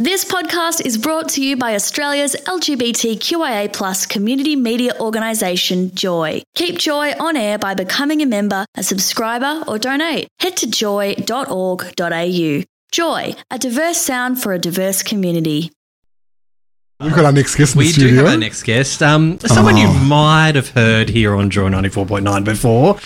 This 0.00 0.24
podcast 0.24 0.86
is 0.86 0.96
brought 0.96 1.28
to 1.30 1.42
you 1.44 1.56
by 1.56 1.74
Australia's 1.74 2.36
LGBTQIA 2.46 3.72
plus 3.72 4.06
community 4.06 4.54
media 4.54 4.92
organisation, 5.00 5.92
Joy. 5.92 6.42
Keep 6.54 6.78
Joy 6.78 7.14
on 7.18 7.36
air 7.36 7.58
by 7.58 7.74
becoming 7.74 8.22
a 8.22 8.26
member, 8.26 8.64
a 8.76 8.84
subscriber, 8.84 9.64
or 9.66 9.76
donate. 9.76 10.28
Head 10.38 10.56
to 10.58 10.70
joy.org.au. 10.70 12.62
Joy, 12.92 13.34
a 13.50 13.58
diverse 13.58 13.98
sound 13.98 14.40
for 14.40 14.52
a 14.52 14.58
diverse 14.60 15.02
community. 15.02 15.72
We've 17.00 17.12
got 17.12 17.24
our 17.24 17.32
next 17.32 17.56
guest 17.56 17.74
in 17.74 17.80
We 17.80 17.90
the 17.90 18.00
do 18.00 18.14
have 18.18 18.26
our 18.26 18.36
next 18.36 18.62
guest. 18.62 19.02
Um, 19.02 19.40
someone 19.40 19.76
you 19.76 19.88
might 19.88 20.54
have 20.54 20.68
heard 20.68 21.08
here 21.08 21.34
on 21.34 21.50
Joy 21.50 21.70
94.9 21.70 22.44
before. 22.44 22.98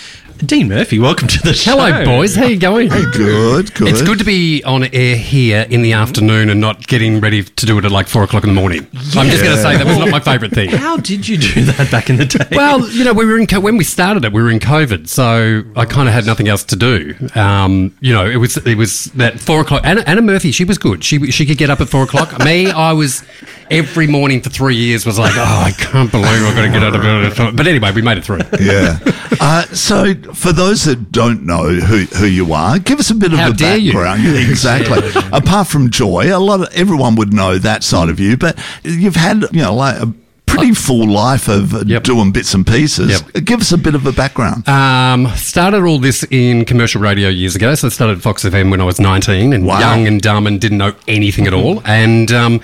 Dean 0.44 0.66
Murphy, 0.68 0.98
welcome 0.98 1.28
to 1.28 1.40
the 1.42 1.54
show. 1.54 1.76
Hello, 1.78 2.04
boys. 2.04 2.34
How 2.34 2.46
you 2.46 2.58
going? 2.58 2.90
Hey, 2.90 3.04
good, 3.12 3.72
good. 3.74 3.86
It's 3.86 4.02
good 4.02 4.18
to 4.18 4.24
be 4.24 4.60
on 4.64 4.82
air 4.92 5.14
here 5.16 5.64
in 5.70 5.82
the 5.82 5.92
afternoon 5.92 6.50
and 6.50 6.60
not 6.60 6.84
getting 6.88 7.20
ready 7.20 7.44
to 7.44 7.66
do 7.66 7.78
it 7.78 7.84
at 7.84 7.92
like 7.92 8.08
four 8.08 8.24
o'clock 8.24 8.42
in 8.42 8.48
the 8.50 8.54
morning. 8.60 8.80
I'm 9.14 9.28
just 9.28 9.44
going 9.44 9.54
to 9.56 9.62
say 9.62 9.76
that 9.76 9.86
was 9.86 9.98
not 9.98 10.08
my 10.08 10.18
favourite 10.18 10.52
thing. 10.52 10.70
How 10.70 10.96
did 10.96 11.28
you 11.28 11.38
do 11.38 11.62
that 11.66 11.92
back 11.92 12.10
in 12.10 12.16
the 12.16 12.24
day? 12.24 12.44
Well, 12.50 12.88
you 12.90 13.04
know, 13.04 13.12
we 13.12 13.24
were 13.24 13.38
in 13.38 13.46
co- 13.46 13.60
when 13.60 13.76
we 13.76 13.84
started 13.84 14.24
it, 14.24 14.32
we 14.32 14.42
were 14.42 14.50
in 14.50 14.58
COVID, 14.58 15.06
so 15.08 15.62
I 15.76 15.84
kind 15.84 16.08
of 16.08 16.14
had 16.14 16.26
nothing 16.26 16.48
else 16.48 16.64
to 16.64 16.76
do. 16.76 17.14
Um, 17.36 17.96
you 18.00 18.12
know, 18.12 18.28
it 18.28 18.36
was 18.36 18.56
it 18.56 18.76
was 18.76 19.04
that 19.14 19.38
four 19.38 19.60
o'clock. 19.60 19.82
Anna, 19.84 20.02
Anna 20.08 20.22
Murphy, 20.22 20.50
she 20.50 20.64
was 20.64 20.76
good. 20.76 21.04
She 21.04 21.30
she 21.30 21.46
could 21.46 21.58
get 21.58 21.70
up 21.70 21.80
at 21.80 21.88
four 21.88 22.02
o'clock. 22.02 22.36
Me, 22.44 22.68
I 22.68 22.92
was 22.94 23.22
every 23.70 24.06
morning 24.08 24.40
for 24.42 24.50
three 24.50 24.76
years 24.76 25.06
was 25.06 25.18
like, 25.20 25.34
oh, 25.36 25.62
I 25.66 25.70
can't 25.70 26.10
believe 26.10 26.26
I've 26.26 26.54
got 26.56 26.62
to 26.62 26.68
get 26.68 26.82
out 26.82 26.94
of 26.96 27.36
bed. 27.36 27.56
But 27.56 27.66
anyway, 27.68 27.92
we 27.92 28.02
made 28.02 28.18
it 28.18 28.24
through. 28.24 28.40
yeah. 28.60 28.98
Uh, 29.40 29.62
so, 29.66 30.12
for 30.34 30.52
those 30.52 30.84
that 30.84 31.12
don't 31.12 31.44
know 31.44 31.68
who, 31.68 32.04
who 32.16 32.26
you 32.26 32.52
are, 32.52 32.78
give 32.78 32.98
us 32.98 33.10
a 33.10 33.14
bit 33.14 33.32
of 33.32 33.38
a 33.38 33.52
dare 33.52 33.76
you. 33.76 33.92
background. 33.92 34.26
exactly. 34.50 34.98
Apart 35.32 35.68
from 35.68 35.90
Joy, 35.90 36.34
a 36.34 36.38
lot 36.38 36.60
of 36.60 36.72
everyone 36.74 37.14
would 37.16 37.32
know 37.32 37.58
that 37.58 37.82
side 37.84 38.08
of 38.08 38.18
you, 38.20 38.36
but 38.36 38.58
you've 38.82 39.16
had 39.16 39.42
you 39.52 39.62
know 39.62 39.74
like 39.74 40.00
a 40.02 40.12
pretty 40.46 40.74
full 40.74 41.08
life 41.08 41.48
of 41.48 41.72
uh, 41.74 41.82
Yep. 41.86 42.02
doing 42.04 42.30
bits 42.32 42.52
and 42.52 42.66
pieces. 42.66 43.22
Yep. 43.32 43.44
Give 43.44 43.60
us 43.62 43.72
a 43.72 43.78
bit 43.78 43.94
of 43.94 44.04
a 44.06 44.12
background. 44.12 44.68
Um, 44.68 45.26
started 45.36 45.82
all 45.84 45.98
this 45.98 46.24
in 46.30 46.66
commercial 46.66 47.00
radio 47.00 47.28
years 47.30 47.56
ago. 47.56 47.74
So 47.74 47.86
I 47.86 47.90
started 47.90 48.18
at 48.18 48.22
Fox 48.22 48.44
FM 48.44 48.70
when 48.70 48.78
I 48.80 48.84
was 48.84 49.00
19 49.00 49.54
and 49.54 49.64
Wow. 49.64 49.80
young 49.80 50.06
and 50.06 50.20
dumb 50.20 50.46
and 50.46 50.60
didn't 50.60 50.76
know 50.78 50.92
anything 51.08 51.46
at 51.46 51.54
all. 51.54 51.80
And 51.86 52.30
um, 52.32 52.60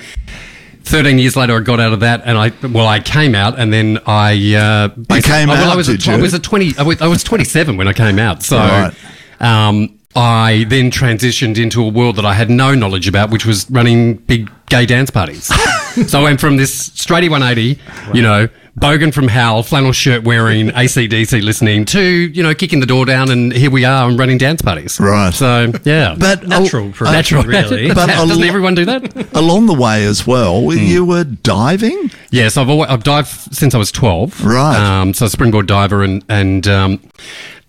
13 0.89 1.19
years 1.19 1.36
later, 1.36 1.56
I 1.56 1.61
got 1.61 1.81
out 1.81 1.92
of 1.92 2.00
that 2.00 2.22
and 2.25 2.39
I, 2.39 2.53
well, 2.67 2.89
I 2.89 3.00
came 3.00 3.34
out 3.34 3.58
and 3.58 3.72
then 3.72 3.98
I, 4.06 4.55
uh, 4.55 4.89
basically- 4.89 5.22
came 5.22 5.50
oh, 5.50 5.53
well, 5.53 5.69
out, 5.69 5.72
I 5.75 5.77
was, 5.77 5.89
a, 5.89 6.11
I 6.11 6.17
you? 6.17 6.22
was 6.22 6.34
a 6.34 6.39
20, 6.39 6.75
I 6.78 6.83
was, 6.83 7.00
I 7.03 7.06
was 7.06 7.22
27 7.22 7.77
when 7.77 7.86
I 7.89 7.92
came 7.92 8.19
out. 8.19 8.42
So, 8.42 8.56
Right. 8.58 8.95
um, 9.41 9.98
I 10.17 10.64
then 10.69 10.91
transitioned 10.91 11.58
into 11.62 11.83
a 11.84 11.89
world 11.89 12.17
that 12.17 12.25
I 12.25 12.33
had 12.34 12.50
no 12.50 12.75
knowledge 12.75 13.06
about, 13.06 13.30
which 13.30 13.45
was 13.47 13.70
running 13.70 14.14
big 14.14 14.50
gay 14.67 14.86
dance 14.86 15.11
parties. 15.11 15.45
so 16.11 16.20
I 16.20 16.22
went 16.22 16.41
from 16.41 16.56
this 16.56 16.89
straighty 16.91 17.30
180, 17.30 17.78
you 18.14 18.23
know, 18.23 18.48
bogan 18.78 19.12
from 19.12 19.28
hell, 19.28 19.62
flannel 19.62 19.92
shirt 19.92 20.24
wearing, 20.24 20.68
ACDC 20.68 21.42
listening, 21.42 21.84
to, 21.86 22.00
you 22.00 22.42
know, 22.42 22.54
kicking 22.54 22.80
the 22.80 22.86
door 22.86 23.04
down 23.04 23.30
and 23.30 23.52
here 23.52 23.70
we 23.70 23.84
are 23.84 24.08
and 24.08 24.18
running 24.18 24.38
dance 24.38 24.62
parties. 24.62 24.98
Right. 25.00 25.32
So, 25.32 25.72
yeah. 25.84 26.16
But 26.28 26.46
Natural 26.46 26.88
uh, 26.88 26.92
progression, 26.92 27.46
really. 27.46 27.88
But 27.88 28.10
a 28.10 28.12
Doesn't 28.26 28.42
everyone 28.42 28.74
do 28.74 28.84
that? 28.84 29.34
along 29.34 29.66
the 29.66 29.74
way 29.74 30.04
as 30.04 30.26
well, 30.26 30.72
you 30.74 31.04
were 31.04 31.24
diving. 31.24 32.10
Yes, 32.30 32.56
I've 32.56 32.68
always, 32.68 32.90
I've 32.90 33.04
dived 33.04 33.28
since 33.28 33.74
I 33.74 33.78
was 33.78 33.90
twelve. 33.90 34.44
Right. 34.44 34.76
Um, 34.76 35.14
so 35.14 35.26
springboard 35.28 35.66
diver, 35.66 36.02
and 36.02 36.24
and 36.28 36.66
um, 36.68 37.00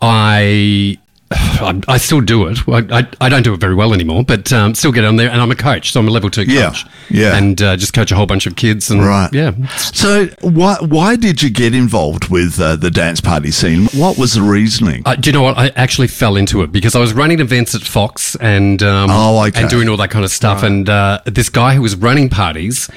I. 0.02 0.98
I 1.32 1.80
I 1.88 1.98
still 1.98 2.22
do 2.22 2.48
it. 2.48 2.58
I, 2.68 3.00
I, 3.00 3.08
I 3.22 3.30
don't 3.30 3.44
do 3.44 3.54
it 3.54 3.60
very 3.60 3.76
well 3.76 3.94
anymore, 3.94 4.24
but 4.24 4.52
um, 4.52 4.74
still 4.74 4.92
get 4.92 5.06
on 5.06 5.16
there. 5.18 5.30
And 5.30 5.40
I'm 5.42 5.52
a 5.52 5.56
coach, 5.56 5.92
so 5.92 6.00
I'm 6.00 6.08
a 6.08 6.12
level 6.12 6.30
two 6.30 6.44
Yeah, 6.44 6.70
coach. 6.70 6.86
yeah. 7.10 7.36
And 7.38 7.62
uh, 7.62 7.78
just 7.78 7.94
coach 7.94 8.12
a 8.12 8.16
whole 8.16 8.26
bunch 8.26 8.48
of 8.48 8.56
kids. 8.56 8.90
And 8.90 9.04
Right. 9.06 9.32
Yeah. 9.34 9.52
So, 9.78 10.28
why 10.42 10.78
why 10.82 11.16
did 11.16 11.44
you 11.44 11.50
get 11.52 11.76
involved 11.76 12.30
with 12.30 12.60
uh, 12.60 12.76
the 12.78 12.90
dance 12.90 13.22
party 13.22 13.52
scene? 13.52 13.88
What 13.94 14.18
was 14.18 14.34
the 14.34 14.42
reasoning? 14.42 15.04
Uh, 15.06 15.16
do 15.16 15.30
you 15.30 15.34
know 15.34 15.44
what? 15.44 15.58
I 15.58 15.68
actually 15.76 16.08
fell 16.08 16.36
into 16.36 16.64
it 16.64 16.72
because 16.72 16.96
I 16.96 17.00
was 17.00 17.14
running 17.14 17.40
events 17.40 17.76
at 17.76 17.82
Fox 17.82 18.36
and 18.38 18.82
um, 18.82 19.10
Oh, 19.12 19.46
okay. 19.48 19.62
and 19.62 19.70
doing 19.70 19.88
all 19.90 19.98
that 19.98 20.10
kind 20.10 20.26
of 20.26 20.32
stuff. 20.32 20.64
And 20.64 20.90
uh, 20.90 21.22
this 21.26 21.50
guy 21.50 21.76
who 21.76 21.82
was 21.84 21.96
running 21.96 22.30
parties 22.30 22.90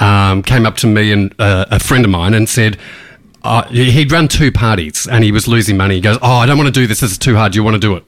um, 0.00 0.42
came 0.42 0.66
up 0.66 0.76
to 0.78 0.86
me 0.86 1.12
and 1.12 1.32
uh, 1.38 1.66
a 1.70 1.78
friend 1.78 2.04
of 2.04 2.10
mine 2.10 2.34
and 2.34 2.48
said. 2.48 2.78
Uh, 3.46 3.68
he'd 3.68 4.10
run 4.12 4.28
two 4.28 4.50
parties 4.52 5.06
and 5.06 5.22
he 5.24 5.32
was 5.32 5.46
losing 5.48 5.76
money. 5.76 5.96
He 5.96 6.00
goes, 6.00 6.18
"Oh, 6.22 6.36
I 6.36 6.46
don't 6.46 6.58
want 6.58 6.66
to 6.74 6.80
do 6.80 6.86
this. 6.86 7.00
This 7.00 7.12
is 7.12 7.18
too 7.18 7.34
hard. 7.36 7.52
Do 7.52 7.58
you 7.58 7.64
want 7.64 7.74
to 7.74 7.80
do 7.80 7.96
it?" 7.96 8.04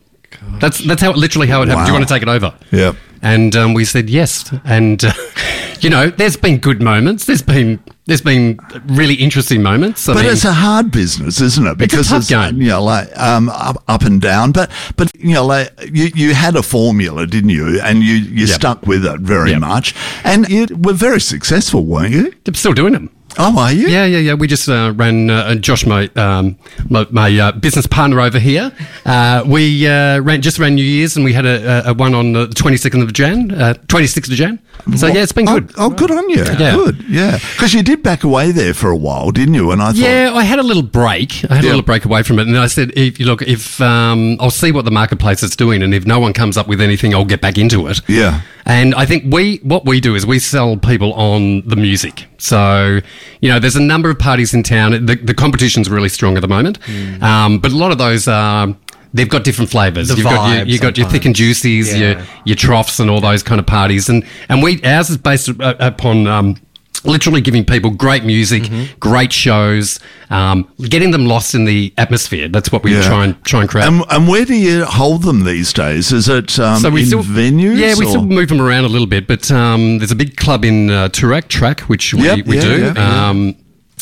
That's 0.61 0.79
that's 0.87 1.01
how 1.03 1.13
literally 1.13 1.47
how 1.49 1.63
it 1.63 1.69
happened. 1.69 1.87
Do 1.87 1.93
you 1.93 1.99
want 1.99 2.09
to 2.09 2.15
take 2.15 2.23
it 2.23 2.29
over? 2.29 2.55
Yeah. 2.71 2.93
And 3.23 3.55
um, 3.57 3.75
we 3.75 3.85
said 3.85 4.09
yes. 4.11 4.53
And 4.65 5.03
uh, 5.05 5.13
you 5.81 5.91
know, 5.91 6.09
there's 6.11 6.37
been 6.37 6.59
good 6.59 6.81
moments. 6.83 7.25
There's 7.25 7.43
been 7.43 7.81
there's 8.07 8.21
been 8.21 8.59
really 8.87 9.15
interesting 9.15 9.63
moments. 9.63 10.09
I 10.09 10.15
But 10.15 10.23
mean- 10.25 10.33
it's 10.33 10.45
a 10.45 10.53
hard 10.53 10.91
business, 10.93 11.41
isn't 11.41 11.67
it? 11.67 11.79
Because 11.79 12.09
tough 12.09 12.29
game. 12.29 12.61
you 12.61 12.69
know, 12.69 12.83
like 12.85 13.09
um, 13.19 13.49
up, 13.49 13.83
up 13.89 14.03
and 14.03 14.21
down. 14.21 14.53
But 14.53 14.71
but 14.97 15.11
you 15.17 15.35
know, 15.35 15.45
like 15.47 15.73
you, 15.93 16.11
you 16.15 16.35
had 16.35 16.57
a 16.57 16.63
formula, 16.63 17.27
didn't 17.27 17.51
you? 17.51 17.81
And 17.81 18.03
you 18.03 18.15
you 18.15 18.47
Yep. 18.47 18.49
stuck 18.61 18.87
with 18.87 19.05
it 19.07 19.21
very 19.21 19.51
Yep. 19.53 19.61
much, 19.61 19.95
and 20.25 20.49
you 20.49 20.67
were 20.77 20.93
very 20.95 21.21
successful, 21.21 21.85
weren't 21.85 22.13
you? 22.13 22.33
I'm 22.47 22.55
still 22.55 22.75
doing 22.75 22.93
them. 22.93 23.11
Oh, 23.41 23.57
are 23.57 23.73
you? 23.73 23.87
Yeah, 23.87 24.05
yeah, 24.05 24.19
yeah. 24.19 24.35
We 24.35 24.49
just 24.49 24.69
uh, 24.69 24.93
ran 24.97 25.31
uh, 25.31 25.55
Josh, 25.55 25.87
my 25.87 26.09
um, 26.17 26.59
my, 26.91 27.07
my 27.11 27.39
uh, 27.39 27.53
business 27.53 27.87
partner 27.87 28.21
over 28.21 28.41
here. 28.41 28.73
Uh, 29.07 29.45
we 29.47 29.87
uh, 29.87 30.19
ran 30.19 30.43
just 30.43 30.59
ran 30.59 30.75
New 30.75 30.83
Year's, 30.85 31.15
and 31.15 31.25
we 31.25 31.33
had 31.33 31.47
a, 31.47 31.89
a, 31.91 31.95
one 31.95 32.15
on 32.15 32.33
the 32.33 32.49
twenty 32.49 32.77
second 32.77 33.03
of 33.03 33.13
Jan, 33.13 33.49
twenty 33.87 34.09
sixth 34.09 34.31
of 34.33 34.37
Jan. 34.37 34.59
So 34.97 35.07
yeah, 35.07 35.23
it's 35.23 35.33
been 35.33 35.49
Oh, 35.49 35.61
good. 35.61 35.73
oh, 35.77 35.91
good 35.91 36.11
on 36.11 36.29
you. 36.31 36.37
Yeah. 36.45 36.75
Good. 36.75 37.05
Yeah. 37.09 37.39
Because 37.53 37.75
you 37.75 37.83
did 37.83 38.03
back 38.03 38.25
away 38.25 38.53
there 38.53 38.73
for 38.75 38.89
a 38.91 38.97
while, 38.97 39.31
didn't 39.31 39.55
you? 39.55 39.71
And 39.71 39.83
I 39.83 39.87
thought, 39.89 39.97
Yeah, 39.97 40.33
I 40.35 40.45
had 40.45 40.59
a 40.59 40.63
little 40.63 40.83
break. 40.83 41.45
I 41.51 41.57
had 41.57 41.65
Yeah. 41.65 41.71
a 41.71 41.73
little 41.73 41.83
break 41.83 42.05
away 42.05 42.23
from 42.23 42.39
it, 42.39 42.47
and 42.49 42.57
I 42.57 42.67
said, 42.69 42.93
"If 42.97 43.21
you 43.21 43.27
look, 43.27 43.43
if 43.43 43.81
um, 43.81 44.37
I'll 44.41 44.51
see 44.51 44.73
what 44.73 44.85
the 44.85 44.91
marketplace 44.91 45.43
is 45.43 45.55
doing, 45.57 45.83
and 45.83 45.93
if 45.95 46.07
no 46.07 46.19
one 46.21 46.33
comes 46.33 46.57
up 46.57 46.69
with 46.69 46.81
anything, 46.81 47.15
I'll 47.15 47.25
get 47.25 47.41
back 47.41 47.59
into 47.59 47.87
it." 47.89 48.01
Yeah. 48.09 48.41
And 48.67 48.95
I 48.95 49.07
think 49.07 49.25
we 49.33 49.61
what 49.63 49.85
we 49.87 50.01
do 50.01 50.15
is 50.15 50.27
we 50.27 50.39
sell 50.39 50.77
people 50.77 51.13
on 51.15 51.63
the 51.67 51.77
music. 51.77 52.27
So 52.39 53.01
you 53.41 53.49
know, 53.49 53.59
there's 53.59 53.77
a 53.77 53.83
number 53.83 54.11
of 54.11 54.19
parties 54.19 54.53
in 54.55 54.63
town. 54.63 54.93
The, 55.07 55.17
the 55.17 55.35
competition's 55.35 55.89
really 55.91 56.09
strong 56.09 56.37
at 56.37 56.41
the 56.43 56.49
moment, 56.49 56.79
um, 57.23 57.59
but 57.59 57.73
a 57.73 57.77
lot 57.77 57.93
of 57.93 57.99
those 57.99 58.27
are. 58.29 58.75
They've 59.15 59.29
got 59.29 59.43
different 59.45 59.71
flavors. 59.71 60.09
The 60.09 60.17
You've 60.17 60.25
got 60.25 60.57
your, 60.57 60.67
you've 60.67 60.81
got 60.83 60.99
your 60.99 61.09
thick 61.09 61.25
and 61.25 61.37
sometimes. 61.37 61.63
juicies, 61.63 61.99
your 61.99 62.11
Yeah. 62.11 62.25
your 62.45 62.57
troughs, 62.57 63.01
and 63.01 63.09
all 63.11 63.21
those 63.21 63.43
kind 63.43 63.59
of 63.59 63.67
parties. 63.67 64.09
And 64.09 64.25
and 64.49 64.63
we 64.63 64.83
ours 64.83 65.09
is 65.11 65.17
based 65.17 65.49
upon 65.61 66.27
um, 66.27 66.57
literally 67.05 67.41
giving 67.41 67.65
people 67.65 67.91
great 67.91 68.25
music, 68.25 68.65
Mm-hmm. 68.65 68.99
great 68.99 69.33
shows, 69.33 69.99
um, 70.31 70.69
getting 70.89 71.11
them 71.13 71.27
lost 71.27 71.55
in 71.55 71.65
the 71.65 71.95
atmosphere. 71.97 72.49
That's 72.49 72.71
what 72.73 72.83
we 72.83 72.93
Yeah. 72.93 73.03
try 73.03 73.25
and 73.25 73.45
try 73.45 73.61
and 73.63 73.69
create. 73.71 73.87
And, 73.87 74.03
and 74.11 74.29
where 74.29 74.45
do 74.45 74.55
you 74.55 74.85
hold 74.85 75.23
them 75.23 75.45
these 75.45 75.73
days? 75.73 76.13
Is 76.13 76.29
it 76.29 76.59
um, 76.59 76.85
in 76.85 76.93
venues? 76.93 77.79
Yeah, 77.79 77.95
we 77.99 78.05
or- 78.05 78.11
still 78.11 78.25
move 78.27 78.49
them 78.49 78.61
around 78.61 78.85
a 78.85 78.89
little 78.89 79.07
bit, 79.07 79.27
but 79.27 79.51
um, 79.51 79.99
there's 79.99 80.11
a 80.11 80.17
big 80.17 80.37
club 80.37 80.65
in 80.65 80.91
uh, 80.91 81.09
Toorak, 81.09 81.45
Trak, 81.49 81.81
which 81.83 82.13
we, 82.15 82.25
Yep, 82.25 82.47
we 82.47 82.57
yeah, 82.57 82.63
do. 82.63 82.79
yeah, 82.81 82.93
yeah. 82.95 83.29
Um, 83.31 83.55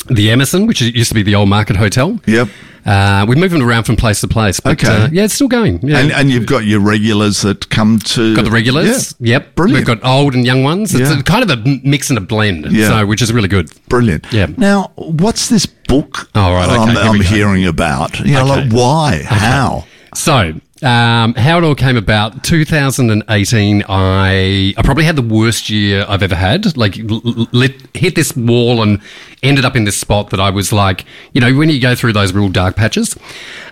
the 0.08 0.30
Emerson, 0.30 0.66
which 0.66 0.80
used 0.80 1.08
to 1.10 1.14
be 1.14 1.22
the 1.22 1.34
old 1.34 1.48
Market 1.48 1.76
Hotel. 1.76 2.18
Yep. 2.26 2.48
Uh, 2.86 3.26
we 3.28 3.34
move 3.34 3.50
them 3.50 3.62
around 3.62 3.84
from 3.84 3.96
place 3.96 4.20
to 4.20 4.28
place. 4.28 4.60
But, 4.60 4.72
Okay. 4.82 4.88
uh, 5.04 5.08
yeah, 5.10 5.24
it's 5.24 5.34
still 5.34 5.48
going. 5.48 5.80
Yeah. 5.82 5.98
And, 5.98 6.12
and 6.12 6.30
you've 6.30 6.46
got 6.46 6.64
your 6.64 6.80
regulars 6.80 7.42
that 7.42 7.68
come 7.68 7.98
to. 8.00 8.36
Got 8.36 8.44
the 8.44 8.50
regulars. 8.50 9.14
Yeah. 9.18 9.36
Yep. 9.38 9.54
Brilliant. 9.56 9.88
We've 9.88 10.00
got 10.00 10.08
old 10.08 10.34
and 10.34 10.46
young 10.46 10.62
ones. 10.62 10.94
It's 10.94 11.10
Yeah. 11.10 11.18
a, 11.18 11.22
kind 11.22 11.42
of 11.42 11.50
a 11.50 11.62
mix 11.82 12.10
and 12.10 12.18
a 12.18 12.22
blend. 12.22 12.70
Yeah. 12.70 12.88
So, 12.88 13.06
which 13.06 13.22
is 13.22 13.32
really 13.32 13.48
good. 13.48 13.70
Brilliant. 13.88 14.26
Yeah. 14.32 14.46
Now, 14.56 14.92
what's 14.94 15.48
this 15.48 15.66
book 15.66 16.28
Oh, 16.34 16.52
right, 16.52 16.68
okay, 16.68 16.78
I'm, 16.80 16.88
here 16.90 16.98
I'm 17.04 17.20
hearing 17.20 17.66
about? 17.66 18.18
You 18.20 18.34
know, 18.34 18.42
Okay. 18.52 18.62
like 18.64 18.72
why? 18.72 19.22
How? 19.24 19.84
So, 20.14 20.54
um, 20.82 21.34
how 21.34 21.58
it 21.58 21.64
all 21.64 21.74
came 21.74 21.96
about, 21.96 22.44
2018, 22.44 23.84
I, 23.88 24.74
I 24.76 24.82
probably 24.82 25.04
had 25.04 25.16
the 25.16 25.22
worst 25.22 25.70
year 25.70 26.04
I've 26.08 26.22
ever 26.22 26.34
had. 26.34 26.76
Like, 26.76 26.98
l- 26.98 27.22
l- 27.54 27.68
hit 27.94 28.14
this 28.14 28.36
wall 28.36 28.82
and 28.82 29.00
ended 29.42 29.64
up 29.64 29.74
in 29.74 29.84
this 29.84 29.96
spot 29.96 30.30
that 30.30 30.40
I 30.40 30.50
was 30.50 30.72
like, 30.72 31.04
you 31.32 31.40
know, 31.40 31.54
when 31.54 31.70
you 31.70 31.80
go 31.80 31.94
through 31.94 32.12
those 32.12 32.32
real 32.34 32.48
dark 32.50 32.76
patches. 32.76 33.16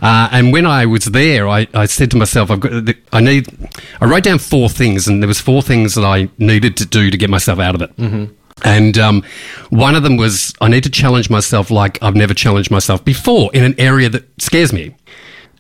Uh, 0.01 0.29
and 0.33 0.53
when 0.53 0.65
I 0.67 0.87
was 0.87 1.05
there, 1.05 1.47
I, 1.49 1.67
I 1.75 1.87
said 1.87 2.11
to 2.13 2.17
myself, 2.17 2.51
I've 2.51 2.61
got, 2.61 2.95
I 3.13 3.21
need, 3.21 3.49
I 4.01 4.07
wrote 4.07 4.23
down 4.25 4.39
four 4.39 4.69
things 4.69 5.07
and 5.07 5.23
there 5.23 5.29
was 5.29 5.41
four 5.41 5.61
things 5.63 5.95
that 5.97 6.05
I 6.05 6.29
needed 6.39 6.77
to 6.79 6.87
do 6.87 7.11
to 7.11 7.17
get 7.17 7.29
myself 7.29 7.59
out 7.59 7.75
of 7.75 7.83
it. 7.83 7.91
And 8.65 8.97
um, 8.99 9.25
one 9.71 9.95
of 9.97 10.05
them 10.05 10.17
was 10.17 10.55
I 10.61 10.69
need 10.69 10.85
to 10.85 10.91
challenge 10.91 11.29
myself 11.29 11.71
like 11.71 12.01
I've 12.03 12.15
never 12.15 12.33
challenged 12.33 12.71
myself 12.71 13.05
before 13.05 13.51
in 13.53 13.65
an 13.65 13.75
area 13.79 14.09
that 14.09 14.25
scares 14.41 14.73
me. 14.73 14.95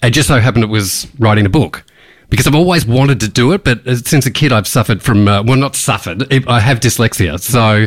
It 0.06 0.10
just 0.10 0.28
so 0.28 0.40
happened 0.40 0.64
it 0.64 0.68
was 0.70 1.06
writing 1.18 1.46
a 1.46 1.50
book 1.50 1.84
because 2.30 2.46
I've 2.46 2.54
always 2.54 2.84
wanted 2.86 3.20
to 3.20 3.28
do 3.28 3.52
it, 3.52 3.64
but 3.64 3.86
uh, 3.86 3.96
since 3.96 4.26
a 4.26 4.30
kid 4.30 4.52
I've 4.52 4.66
suffered 4.66 5.02
from 5.02 5.28
uh, 5.28 5.42
well, 5.42 5.56
not 5.56 5.76
suffered. 5.76 6.32
I 6.48 6.60
have 6.60 6.80
dyslexia, 6.80 7.38
so 7.38 7.86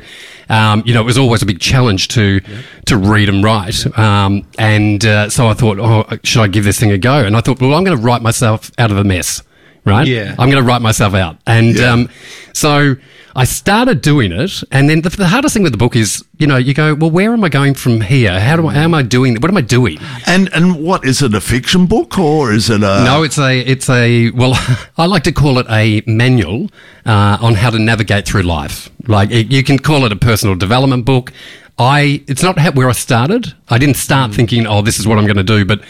um, 0.54 0.84
you 0.86 0.94
know 0.94 1.02
it 1.02 1.06
was 1.06 1.18
always 1.18 1.42
a 1.42 1.46
big 1.46 1.60
challenge 1.60 2.08
to 2.10 2.40
to 2.86 2.98
read 2.98 3.30
and 3.30 3.44
write. 3.44 3.86
Um, 3.98 4.46
and 4.58 5.06
uh, 5.06 5.30
so 5.30 5.48
I 5.48 5.54
thought, 5.54 5.80
oh, 5.80 6.06
should 6.24 6.42
I 6.42 6.48
give 6.48 6.64
this 6.64 6.80
thing 6.80 6.92
a 6.92 6.98
go? 6.98 7.26
And 7.26 7.36
I 7.36 7.42
thought, 7.42 7.60
well, 7.60 7.74
I'm 7.74 7.84
going 7.84 7.98
to 7.98 8.04
write 8.04 8.22
myself 8.22 8.72
out 8.78 8.92
of 8.92 8.98
a 8.98 9.04
mess, 9.04 9.44
right? 9.86 10.08
Yeah. 10.08 10.36
I'm 10.40 10.50
going 10.50 10.64
to 10.64 10.68
write 10.68 10.82
myself 10.82 11.14
out, 11.14 11.38
and 11.46 11.76
Yeah. 11.76 11.92
um, 11.94 12.10
so 12.54 12.96
I 13.38 13.44
started 13.44 14.02
doing 14.02 14.32
it, 14.32 14.64
and 14.72 14.90
then 14.90 15.02
the, 15.02 15.10
the 15.10 15.28
hardest 15.28 15.54
thing 15.54 15.62
with 15.62 15.72
the 15.72 15.78
book 15.78 15.96
is, 15.96 16.26
you 16.40 16.48
know, 16.48 16.58
you 16.58 16.74
go, 16.74 16.96
well, 16.96 17.12
where 17.12 17.34
am 17.34 17.44
I 17.44 17.50
going 17.50 17.76
from 17.76 18.02
here? 18.02 18.40
How 18.40 18.56
do 18.56 18.66
I, 18.66 18.74
how 18.74 18.82
am 18.82 18.96
I 18.96 19.04
doing? 19.04 19.36
What 19.36 19.52
am 19.52 19.58
I 19.58 19.62
doing? 19.62 20.00
And 20.26 20.52
and 20.56 20.84
what 20.84 21.06
is 21.06 21.22
it? 21.22 21.36
A 21.36 21.40
fiction 21.40 21.86
book 21.86 22.18
or 22.18 22.52
is 22.52 22.72
it 22.72 22.82
a? 22.82 23.04
No, 23.04 23.22
it's 23.22 23.38
a 23.38 23.60
it's 23.60 23.92
a 23.92 24.32
well, 24.32 24.54
I 24.98 25.06
like 25.06 25.24
to 25.26 25.32
call 25.32 25.60
it 25.60 25.68
a 25.70 26.02
manual 26.08 26.72
uh, 27.06 27.38
on 27.40 27.54
how 27.54 27.70
to 27.70 27.78
navigate 27.78 28.28
through 28.28 28.42
life. 28.42 28.90
Like 29.08 29.30
it, 29.30 29.52
you 29.52 29.64
can 29.64 29.78
call 29.78 30.04
it 30.06 30.12
a 30.12 30.16
personal 30.16 30.56
development 30.56 31.06
book. 31.06 31.32
I 31.78 32.24
it's 32.28 32.42
not 32.42 32.58
where 32.74 32.90
I 32.90 32.94
started. 32.94 33.54
I 33.70 33.78
didn't 33.78 33.98
start 33.98 34.34
thinking, 34.34 34.66
oh, 34.66 34.82
this 34.82 34.98
is 34.98 35.08
what 35.08 35.20
I'm 35.20 35.26
going 35.26 35.38
to 35.38 35.44
do, 35.44 35.64
but 35.64 35.82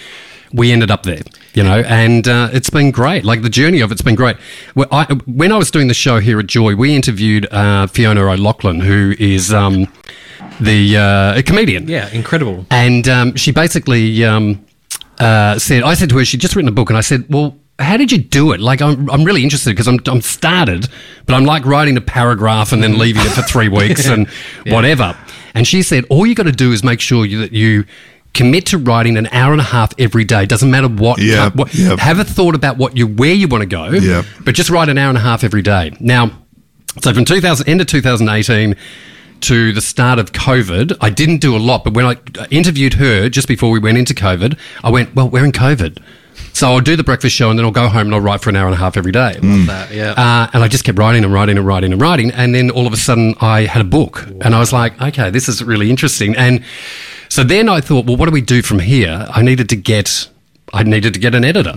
we 0.54 0.72
ended 0.72 0.92
up 0.92 1.04
there, 1.04 1.22
you 1.54 1.64
know, 1.64 1.80
and 1.82 2.28
uh, 2.28 2.50
it's 2.54 2.70
been 2.70 2.92
great. 2.92 3.24
Like 3.26 3.42
the 3.42 3.50
journey 3.50 3.82
of 3.82 3.92
it's 3.92 4.02
been 4.02 4.16
great. 4.16 4.38
Well, 4.76 4.88
I, 4.92 5.06
when 5.26 5.52
I 5.52 5.58
was 5.58 5.72
doing 5.72 5.88
the 5.88 5.94
show 5.94 6.20
here 6.20 6.40
at 6.40 6.48
Joy, 6.48 6.76
we 6.76 6.96
interviewed 6.96 7.52
uh, 7.52 7.88
Fiona 7.88 8.22
O'Loughlin, 8.22 8.80
who 8.80 9.14
is 9.20 9.54
um, 9.54 9.92
the 10.60 10.98
uh, 10.98 11.40
a 11.40 11.44
comedian. 11.44 11.88
Yeah, 11.88 12.10
incredible. 12.10 12.66
And 12.70 13.08
um, 13.08 13.36
she 13.36 13.52
basically 13.52 14.24
um, 14.24 14.66
uh, 15.20 15.60
said, 15.60 15.84
I 15.84 15.94
said 15.94 16.10
to 16.10 16.18
her, 16.18 16.26
she'd 16.26 16.42
just 16.42 16.56
written 16.56 16.70
a 16.70 16.74
book, 16.74 16.90
and 16.90 16.98
I 16.98 17.02
said, 17.02 17.26
well, 17.30 17.58
how 17.80 17.98
did 17.98 18.12
you 18.12 18.18
do 18.18 18.54
it? 18.54 18.60
Like, 18.60 18.82
I'm, 18.82 19.10
I'm 19.10 19.24
really 19.24 19.44
interested 19.44 19.72
because 19.72 19.88
I'm, 19.88 20.00
I'm 20.08 20.22
started, 20.22 20.88
but 21.26 21.36
I'm 21.36 21.46
like 21.46 21.66
writing 21.66 21.96
a 21.98 22.02
paragraph 22.02 22.72
and 22.72 22.82
then 22.82 22.98
leaving 22.98 23.24
it 23.24 23.30
for 23.30 23.44
three 23.44 23.70
weeks 23.70 24.08
and 24.10 24.28
whatever. 24.66 25.16
And 25.54 25.68
she 25.68 25.84
said, 25.84 26.06
all 26.10 26.26
you 26.26 26.36
got 26.36 26.44
to 26.44 26.52
do 26.52 26.72
is 26.72 26.84
make 26.84 27.00
sure 27.00 27.26
you, 27.26 27.40
that 27.40 27.52
you 27.52 27.86
commit 28.38 28.68
to 28.68 28.78
writing 28.78 29.18
an 29.18 29.28
hour 29.28 29.51
and 29.51 29.60
a 29.60 29.66
half 29.66 29.94
every 30.00 30.24
day. 30.24 30.45
Doesn't 30.45 30.69
matter 30.69 30.88
what. 30.88 31.19
Yep, 31.19 31.56
what 31.56 31.74
yep. 31.74 32.00
Have 32.00 32.19
a 32.19 32.24
thought 32.24 32.56
about 32.56 32.78
what 32.78 32.95
you 32.95 33.07
where 33.07 33.34
you 33.34 33.48
want 33.48 33.63
to 33.63 33.68
go. 33.68 33.89
Yep. 33.89 34.25
But 34.45 34.56
just 34.56 34.69
write 34.69 34.89
an 34.89 34.98
hour 34.98 35.10
and 35.10 35.18
a 35.18 35.22
half 35.22 35.44
every 35.44 35.62
day. 35.62 35.92
Now, 36.00 36.31
so 37.01 37.13
from 37.13 37.25
2000 37.25 37.68
end 37.68 37.81
of 37.81 37.88
2018 37.88 38.75
to 39.39 39.74
the 39.74 39.81
start 39.81 40.19
of 40.19 40.31
COVID, 40.31 40.98
I 41.01 41.10
didn't 41.10 41.39
do 41.39 41.56
a 41.56 41.60
lot. 41.60 41.84
But 41.84 41.94
when 41.94 42.06
I 42.06 42.16
interviewed 42.50 42.94
her 42.95 43.28
just 43.30 43.48
before 43.48 43.72
we 43.72 43.80
went 43.80 43.98
into 43.98 44.13
COVID, 44.13 44.57
I 44.84 44.89
went, 44.89 45.16
well, 45.16 45.30
we're 45.30 45.45
in 45.45 45.51
COVID. 45.51 46.01
So 46.54 46.68
I'll 46.68 46.80
do 46.80 46.95
the 46.95 47.04
breakfast 47.04 47.36
show 47.36 47.50
and 47.50 47.57
then 47.57 47.66
I'll 47.66 47.72
go 47.72 47.88
home 47.88 48.07
and 48.07 48.16
I'll 48.16 48.22
write 48.22 48.42
for 48.42 48.50
an 48.50 48.56
hour 48.56 48.66
and 48.66 48.74
a 48.74 48.78
half 48.78 48.98
every 48.98 49.12
day. 49.12 49.38
That, 49.42 49.92
yeah. 49.92 50.12
Uh, 50.12 50.50
and 50.54 50.63
I 50.63 50.68
just 50.68 50.84
kept 50.84 50.98
writing 50.98 51.24
and 51.24 51.31
writing 51.31 51.57
and 51.57 51.66
writing 51.68 51.92
and 51.92 52.01
writing. 52.01 52.31
And 52.31 52.54
then 52.54 52.72
all 52.72 52.88
of 52.88 52.94
a 52.94 52.98
sudden 52.98 53.36
I 53.42 53.62
had 53.62 53.81
a 53.81 53.88
book 53.88 54.25
and 54.42 54.56
I 54.56 54.60
was 54.60 54.74
like, 54.74 55.00
okay, 55.00 55.30
this 55.30 55.48
is 55.48 55.63
really 55.63 55.89
interesting. 55.89 56.36
And 56.36 56.63
so 57.38 57.44
then 57.44 57.69
I 57.69 57.81
thought, 57.81 58.07
well, 58.07 58.18
what 58.18 58.25
do 58.25 58.31
we 58.31 58.42
do 58.42 58.63
from 58.63 58.80
here? 58.80 59.28
I 59.30 59.44
needed 59.44 59.69
to 59.69 59.75
get, 59.75 60.28
I 60.74 60.81
needed 60.81 61.13
to 61.13 61.19
get 61.19 61.36
an 61.36 61.45
editor. 61.45 61.69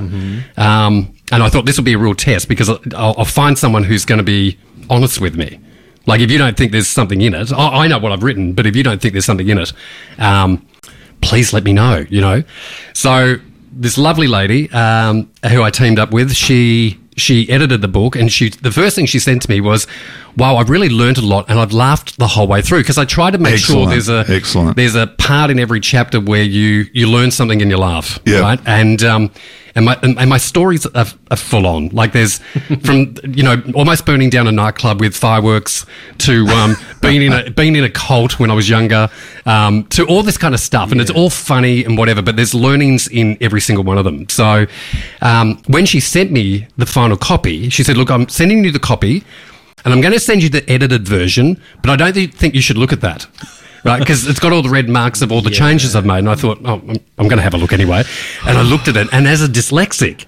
Um, 0.56 1.14
and 1.30 1.42
I 1.42 1.50
thought 1.50 1.66
this 1.66 1.76
will 1.76 1.84
be 1.84 1.92
a 1.92 1.98
real 1.98 2.14
test 2.14 2.48
because 2.48 2.70
I'll, 2.70 2.80
I'll 2.94 3.26
find 3.26 3.58
someone 3.58 3.84
who's 3.84 4.06
going 4.06 4.16
to 4.16 4.24
be 4.24 4.56
honest 4.88 5.20
with 5.20 5.36
me. 5.36 5.60
Like 6.06 6.22
if 6.22 6.30
you 6.30 6.38
don't 6.38 6.56
think 6.56 6.72
there's 6.72 6.88
something 6.88 7.20
in 7.20 7.34
it, 7.34 7.52
I, 7.52 7.84
I 7.84 7.88
know 7.88 7.98
what 7.98 8.10
I've 8.10 8.22
written, 8.22 8.54
but 8.54 8.64
if 8.64 8.74
you 8.74 8.82
don't 8.82 9.02
think 9.02 9.12
there's 9.12 9.26
something 9.26 9.50
in 9.50 9.58
it, 9.58 9.74
um, 10.16 10.66
please 11.20 11.52
let 11.52 11.62
me 11.62 11.74
know, 11.74 12.06
you 12.08 12.22
know? 12.22 12.42
So 12.94 13.36
this 13.70 13.98
lovely 13.98 14.28
lady 14.28 14.70
um, 14.70 15.30
who 15.46 15.62
I 15.62 15.68
teamed 15.68 15.98
up 15.98 16.10
with, 16.10 16.32
she 16.32 16.98
she 17.20 17.48
edited 17.50 17.82
the 17.82 17.88
book 17.88 18.16
and 18.16 18.30
she 18.32 18.48
the 18.48 18.70
first 18.72 18.96
thing 18.96 19.06
she 19.06 19.18
sent 19.18 19.42
to 19.42 19.50
me 19.50 19.60
was, 19.60 19.86
"Wow, 20.36 20.56
I've 20.56 20.70
really 20.70 20.88
learned 20.88 21.18
a 21.18 21.22
lot 21.26 21.46
and 21.48 21.58
I've 21.58 21.72
laughed 21.72 22.18
the 22.18 22.26
whole 22.26 22.46
way 22.48 22.62
through 22.62 22.80
because 22.80 22.98
I 22.98 23.04
try 23.04 23.30
to 23.30 23.38
make 23.38 23.58
sure 23.58 23.86
there's 23.86 24.08
a 24.08 24.24
excellent. 24.28 24.76
there's 24.76 24.94
a 24.94 25.06
part 25.06 25.50
in 25.50 25.58
every 25.58 25.80
chapter 25.80 26.20
where 26.20 26.42
you 26.42 26.86
you 26.92 27.06
learn 27.08 27.30
something 27.30 27.60
and 27.62 27.70
you 27.70 27.76
laugh, 27.76 28.18
Yeah. 28.24 28.40
right? 28.40 28.60
And 28.66 29.02
um 29.04 29.30
and 29.74 29.84
my 29.84 29.98
and, 30.02 30.28
my 30.28 30.38
stories 30.38 30.86
are, 30.86 31.06
are 31.30 31.36
full 31.36 31.66
on. 31.66 31.88
Like 31.88 32.12
there's 32.12 32.38
from 32.82 33.14
you 33.24 33.42
know 33.42 33.62
almost 33.74 34.06
burning 34.06 34.30
down 34.30 34.46
a 34.46 34.52
nightclub 34.52 35.00
with 35.00 35.16
fireworks 35.16 35.86
to 36.18 36.46
um, 36.48 36.76
being 37.00 37.22
in 37.22 37.32
a 37.32 37.50
being 37.50 37.76
in 37.76 37.84
a 37.84 37.90
cult 37.90 38.38
when 38.38 38.50
I 38.50 38.54
was 38.54 38.68
younger 38.68 39.08
um, 39.46 39.84
to 39.88 40.06
all 40.06 40.22
this 40.22 40.38
kind 40.38 40.54
of 40.54 40.60
stuff, 40.60 40.92
and 40.92 41.00
it's 41.00 41.10
all 41.10 41.30
funny 41.30 41.84
and 41.84 41.96
whatever. 41.96 42.22
But 42.22 42.36
there's 42.36 42.54
learnings 42.54 43.08
in 43.08 43.36
every 43.40 43.60
single 43.60 43.84
one 43.84 43.98
of 43.98 44.04
them. 44.04 44.28
So 44.28 44.66
um, 45.22 45.62
when 45.66 45.86
she 45.86 46.00
sent 46.00 46.30
me 46.30 46.66
the 46.76 46.86
final 46.86 47.16
copy, 47.16 47.68
she 47.70 47.82
said, 47.82 47.96
"Look, 47.96 48.10
I'm 48.10 48.28
sending 48.28 48.64
you 48.64 48.70
the 48.70 48.78
copy." 48.78 49.24
And 49.82 49.94
I'm 49.94 50.02
going 50.02 50.12
to 50.12 50.20
send 50.20 50.42
you 50.42 50.50
the 50.50 50.68
edited 50.70 51.08
version, 51.08 51.58
but 51.80 51.88
I 51.88 51.96
don't 51.96 52.34
think 52.34 52.54
you 52.54 52.60
should 52.60 52.76
look 52.76 52.92
at 52.92 53.00
that. 53.00 53.26
Right, 53.82 53.98
because 53.98 54.26
it's 54.26 54.38
got 54.38 54.52
all 54.52 54.62
the 54.62 54.68
red 54.68 54.88
marks 54.88 55.22
of 55.22 55.32
all 55.32 55.40
the 55.40 55.50
changes 55.50 55.96
I've 55.96 56.04
made, 56.04 56.18
and 56.18 56.28
I 56.28 56.34
thought, 56.34 56.58
oh, 56.64 56.74
I'm, 56.74 56.96
I'm 57.18 57.28
going 57.28 57.38
to 57.38 57.42
have 57.42 57.54
a 57.54 57.58
look 57.58 57.72
anyway. 57.72 58.02
And 58.46 58.58
I 58.58 58.62
looked 58.62 58.88
at 58.88 58.96
it, 58.96 59.08
and 59.12 59.26
as 59.26 59.42
a 59.42 59.48
dyslexic, 59.48 60.26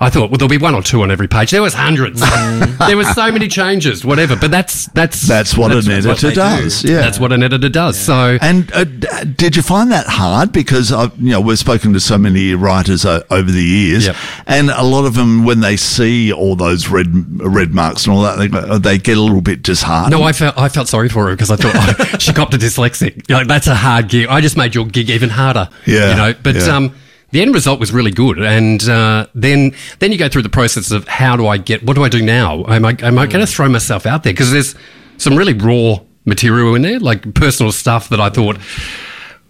I 0.00 0.10
thought, 0.10 0.30
well, 0.30 0.38
there'll 0.38 0.48
be 0.48 0.58
one 0.58 0.74
or 0.76 0.82
two 0.82 1.02
on 1.02 1.10
every 1.10 1.26
page. 1.26 1.50
There 1.50 1.60
was 1.62 1.74
hundreds. 1.74 2.20
there 2.78 2.96
was 2.96 3.08
so 3.14 3.32
many 3.32 3.48
changes, 3.48 4.04
whatever. 4.04 4.36
But 4.36 4.50
that's 4.52 4.86
that's 4.86 5.22
That's 5.26 5.56
what 5.56 5.72
an 5.72 5.90
editor 5.90 6.28
they 6.28 6.34
does. 6.34 6.82
do. 6.82 6.92
Yeah. 6.92 7.00
that's 7.00 7.18
what 7.18 7.32
an 7.32 7.42
editor 7.42 7.68
does. 7.68 7.98
So 7.98 8.38
And 8.40 8.72
uh, 8.72 8.84
did 9.24 9.56
you 9.56 9.62
find 9.62 9.90
that 9.90 10.06
hard? 10.06 10.52
Because 10.52 10.92
I've, 10.92 11.18
you 11.18 11.30
know 11.32 11.40
we've 11.40 11.58
spoken 11.58 11.92
to 11.94 12.00
so 12.00 12.16
many 12.16 12.54
writers 12.54 13.04
o- 13.04 13.22
over 13.30 13.50
the 13.50 13.62
years, 13.62 14.06
Yep. 14.06 14.16
and 14.46 14.70
a 14.70 14.84
lot 14.84 15.04
of 15.04 15.14
them 15.14 15.44
when 15.44 15.60
they 15.60 15.76
see 15.76 16.32
all 16.32 16.54
those 16.54 16.88
red 16.88 17.08
red 17.40 17.72
marks 17.74 18.06
and 18.06 18.14
all 18.14 18.22
that, 18.22 18.38
they, 18.38 18.78
they 18.78 18.98
get 18.98 19.16
a 19.18 19.20
little 19.20 19.40
bit 19.40 19.62
disheartened. 19.62 20.12
no, 20.12 20.22
I 20.22 20.32
felt 20.32 20.56
I 20.56 20.68
felt 20.68 20.86
sorry 20.88 21.08
for 21.08 21.26
her 21.28 21.32
because 21.34 21.50
I 21.50 21.56
thought 21.56 21.74
oh, 21.74 22.04
she 22.18 22.32
copped 22.32 22.54
a 22.54 22.58
dyslexic. 22.58 23.28
Like 23.30 23.48
that's 23.48 23.66
a 23.66 23.74
hard 23.74 24.08
gig. 24.08 24.28
I 24.28 24.40
just 24.40 24.56
made 24.56 24.74
your 24.74 24.86
gig 24.86 25.10
even 25.10 25.30
harder. 25.30 25.68
Yeah, 25.86 26.10
you 26.10 26.16
know. 26.16 26.34
But 26.42 26.54
yeah. 26.54 26.76
um, 26.76 26.94
the 27.30 27.42
end 27.42 27.54
result 27.54 27.78
was 27.78 27.92
really 27.92 28.10
good, 28.10 28.38
and 28.38 28.82
uh, 28.88 29.26
then 29.34 29.74
then 29.98 30.12
you 30.12 30.18
go 30.18 30.28
through 30.28 30.42
the 30.42 30.48
process 30.48 30.90
of 30.90 31.06
how 31.08 31.36
do 31.36 31.46
I 31.46 31.58
get? 31.58 31.82
What 31.82 31.94
do 31.94 32.04
I 32.04 32.08
do 32.08 32.22
now? 32.22 32.64
Am 32.66 32.84
I 32.84 32.96
am 33.00 33.18
I 33.18 33.26
going 33.26 33.44
to 33.44 33.50
throw 33.50 33.68
myself 33.68 34.06
out 34.06 34.22
there? 34.22 34.32
Because 34.32 34.50
there's 34.50 34.74
some 35.18 35.36
really 35.36 35.52
raw 35.52 35.98
material 36.24 36.74
in 36.74 36.82
there, 36.82 36.98
like 36.98 37.34
personal 37.34 37.72
stuff 37.72 38.08
that 38.10 38.20
I 38.20 38.30
thought 38.30 38.58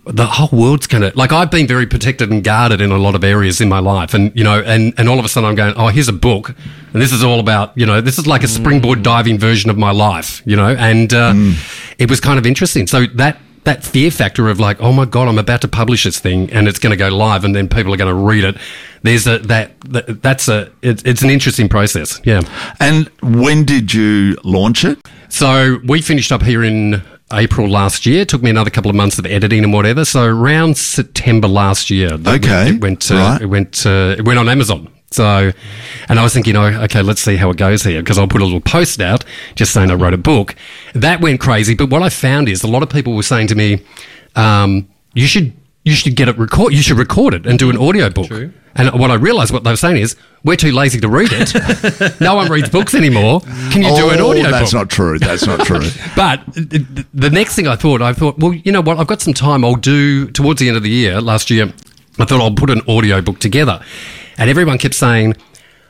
the 0.08 0.24
whole 0.24 0.58
world's 0.58 0.86
gonna 0.86 1.12
like 1.14 1.32
I've 1.32 1.50
been 1.50 1.66
very 1.66 1.86
protected 1.86 2.30
and 2.30 2.42
guarded 2.42 2.80
in 2.80 2.90
a 2.90 2.96
lot 2.96 3.14
of 3.14 3.22
areas 3.22 3.60
in 3.60 3.68
my 3.68 3.78
life 3.78 4.14
and 4.14 4.34
you 4.34 4.42
know 4.42 4.60
and 4.60 4.94
and 4.96 5.06
all 5.06 5.18
of 5.18 5.24
a 5.24 5.28
sudden 5.28 5.50
I'm 5.50 5.54
going 5.54 5.74
oh 5.76 5.88
here's 5.88 6.08
a 6.08 6.14
book 6.14 6.48
and 6.48 7.02
this 7.02 7.12
is 7.12 7.22
all 7.22 7.40
about 7.40 7.76
you 7.76 7.84
know 7.84 8.00
this 8.00 8.18
is 8.18 8.26
like 8.26 8.42
a 8.42 8.48
springboard 8.48 9.02
diving 9.02 9.38
version 9.38 9.68
of 9.68 9.76
my 9.76 9.90
life 9.90 10.40
you 10.46 10.56
know 10.56 10.68
and 10.68 11.12
uh, 11.12 11.34
it 11.98 12.08
was 12.08 12.20
kind 12.20 12.38
of 12.38 12.46
interesting 12.46 12.86
so 12.86 13.04
that 13.16 13.38
that 13.68 13.84
fear 13.84 14.10
factor 14.10 14.48
of 14.48 14.58
like 14.58 14.80
oh 14.80 14.92
my 14.92 15.04
god 15.04 15.28
I'm 15.28 15.38
about 15.38 15.60
to 15.60 15.68
publish 15.68 16.04
this 16.04 16.18
thing 16.18 16.50
and 16.50 16.66
it's 16.66 16.78
going 16.78 16.90
to 16.90 16.96
go 16.96 17.08
live 17.14 17.44
and 17.44 17.54
then 17.54 17.68
people 17.68 17.92
are 17.92 17.98
going 17.98 18.14
to 18.14 18.22
read 18.30 18.44
it 18.44 18.56
there's 19.02 19.26
a 19.26 19.38
that, 19.40 19.78
that 19.82 20.22
that's 20.22 20.48
a 20.48 20.70
it, 20.82 21.06
it's 21.06 21.22
an 21.22 21.30
interesting 21.30 21.68
process 21.68 22.20
yeah 22.24 22.40
And 22.80 23.08
when 23.22 23.64
did 23.64 23.92
you 23.92 24.36
launch 24.42 24.84
it? 24.84 24.98
so 25.28 25.78
we 25.86 26.00
finished 26.00 26.32
up 26.32 26.42
here 26.42 26.64
in 26.64 27.02
April 27.30 27.68
last 27.68 28.06
year. 28.06 28.22
It 28.22 28.30
took 28.30 28.42
me 28.42 28.48
another 28.48 28.70
couple 28.70 28.88
of 28.88 28.96
months 28.96 29.18
of 29.18 29.26
editing 29.26 29.62
and 29.62 29.70
whatever. 29.70 30.06
So 30.06 30.24
around 30.24 30.78
September 30.78 31.46
last 31.46 31.90
year, 31.90 32.14
Okay, 32.14 32.70
it 32.70 32.80
went 32.80 33.02
to, 33.02 33.14
right. 33.16 33.42
it 33.42 33.46
went 33.46 33.72
to, 33.82 34.16
it 34.18 34.24
went 34.24 34.38
on 34.38 34.48
Amazon. 34.48 34.88
So, 35.10 35.52
and 36.08 36.18
I 36.18 36.22
was 36.22 36.34
thinking, 36.34 36.54
oh, 36.56 36.66
okay, 36.84 37.00
let's 37.02 37.20
see 37.22 37.36
how 37.36 37.48
it 37.50 37.56
goes 37.56 37.82
here 37.82 38.00
because 38.02 38.18
I'll 38.18 38.28
put 38.28 38.42
a 38.42 38.44
little 38.44 38.60
post 38.60 39.00
out 39.00 39.24
just 39.54 39.72
saying 39.72 39.90
I 39.90 39.94
wrote 39.94 40.12
a 40.14 40.18
book. 40.18 40.54
That 41.00 41.20
went 41.20 41.40
crazy. 41.40 41.74
But 41.74 41.90
what 41.90 42.02
I 42.02 42.08
found 42.08 42.48
is 42.48 42.62
a 42.62 42.68
lot 42.68 42.82
of 42.82 42.88
people 42.90 43.14
were 43.14 43.22
saying 43.22 43.48
to 43.48 43.54
me, 43.54 43.82
um, 44.36 44.88
you 45.14 45.26
should 45.26 45.52
you 45.84 45.94
should 45.94 46.16
get 46.16 46.28
it 46.28 46.36
record. 46.38 46.72
You 46.74 46.82
should 46.82 46.98
record 46.98 47.34
it 47.34 47.46
and 47.46 47.58
do 47.58 47.70
an 47.70 47.76
audio 47.78 48.10
book. 48.10 48.30
And 48.74 48.90
what 49.00 49.10
I 49.10 49.14
realized, 49.14 49.52
what 49.52 49.64
they 49.64 49.70
were 49.70 49.76
saying 49.76 49.96
is, 49.96 50.14
we're 50.44 50.54
too 50.56 50.70
lazy 50.70 51.00
to 51.00 51.08
read 51.08 51.30
it. 51.32 52.20
no 52.20 52.34
one 52.36 52.48
reads 52.50 52.68
books 52.68 52.94
anymore. 52.94 53.40
Can 53.72 53.82
you 53.82 53.96
do 53.96 54.10
an 54.10 54.20
Oh, 54.20 54.30
audio 54.30 54.50
That's 54.50 54.70
book? 54.72 54.80
not 54.82 54.90
true. 54.90 55.18
That's 55.18 55.46
not 55.46 55.60
true. 55.66 55.80
But 56.16 56.44
th- 56.54 56.68
th- 56.68 57.06
the 57.14 57.30
next 57.30 57.56
thing 57.56 57.66
I 57.66 57.74
thought, 57.76 58.02
I 58.02 58.12
thought, 58.12 58.38
well, 58.38 58.52
you 58.52 58.70
know 58.70 58.82
what? 58.82 58.98
I've 58.98 59.06
got 59.06 59.20
some 59.22 59.34
time. 59.34 59.64
I'll 59.64 59.74
do 59.74 60.30
towards 60.30 60.60
the 60.60 60.68
end 60.68 60.76
of 60.76 60.82
the 60.82 60.90
year, 60.90 61.20
last 61.20 61.50
year, 61.50 61.72
I 62.20 62.24
thought 62.24 62.40
I'll 62.40 62.54
put 62.54 62.70
an 62.70 62.82
audio 62.86 63.20
book 63.22 63.38
together. 63.40 63.80
And 64.36 64.48
everyone 64.50 64.78
kept 64.78 64.94
saying, 64.94 65.34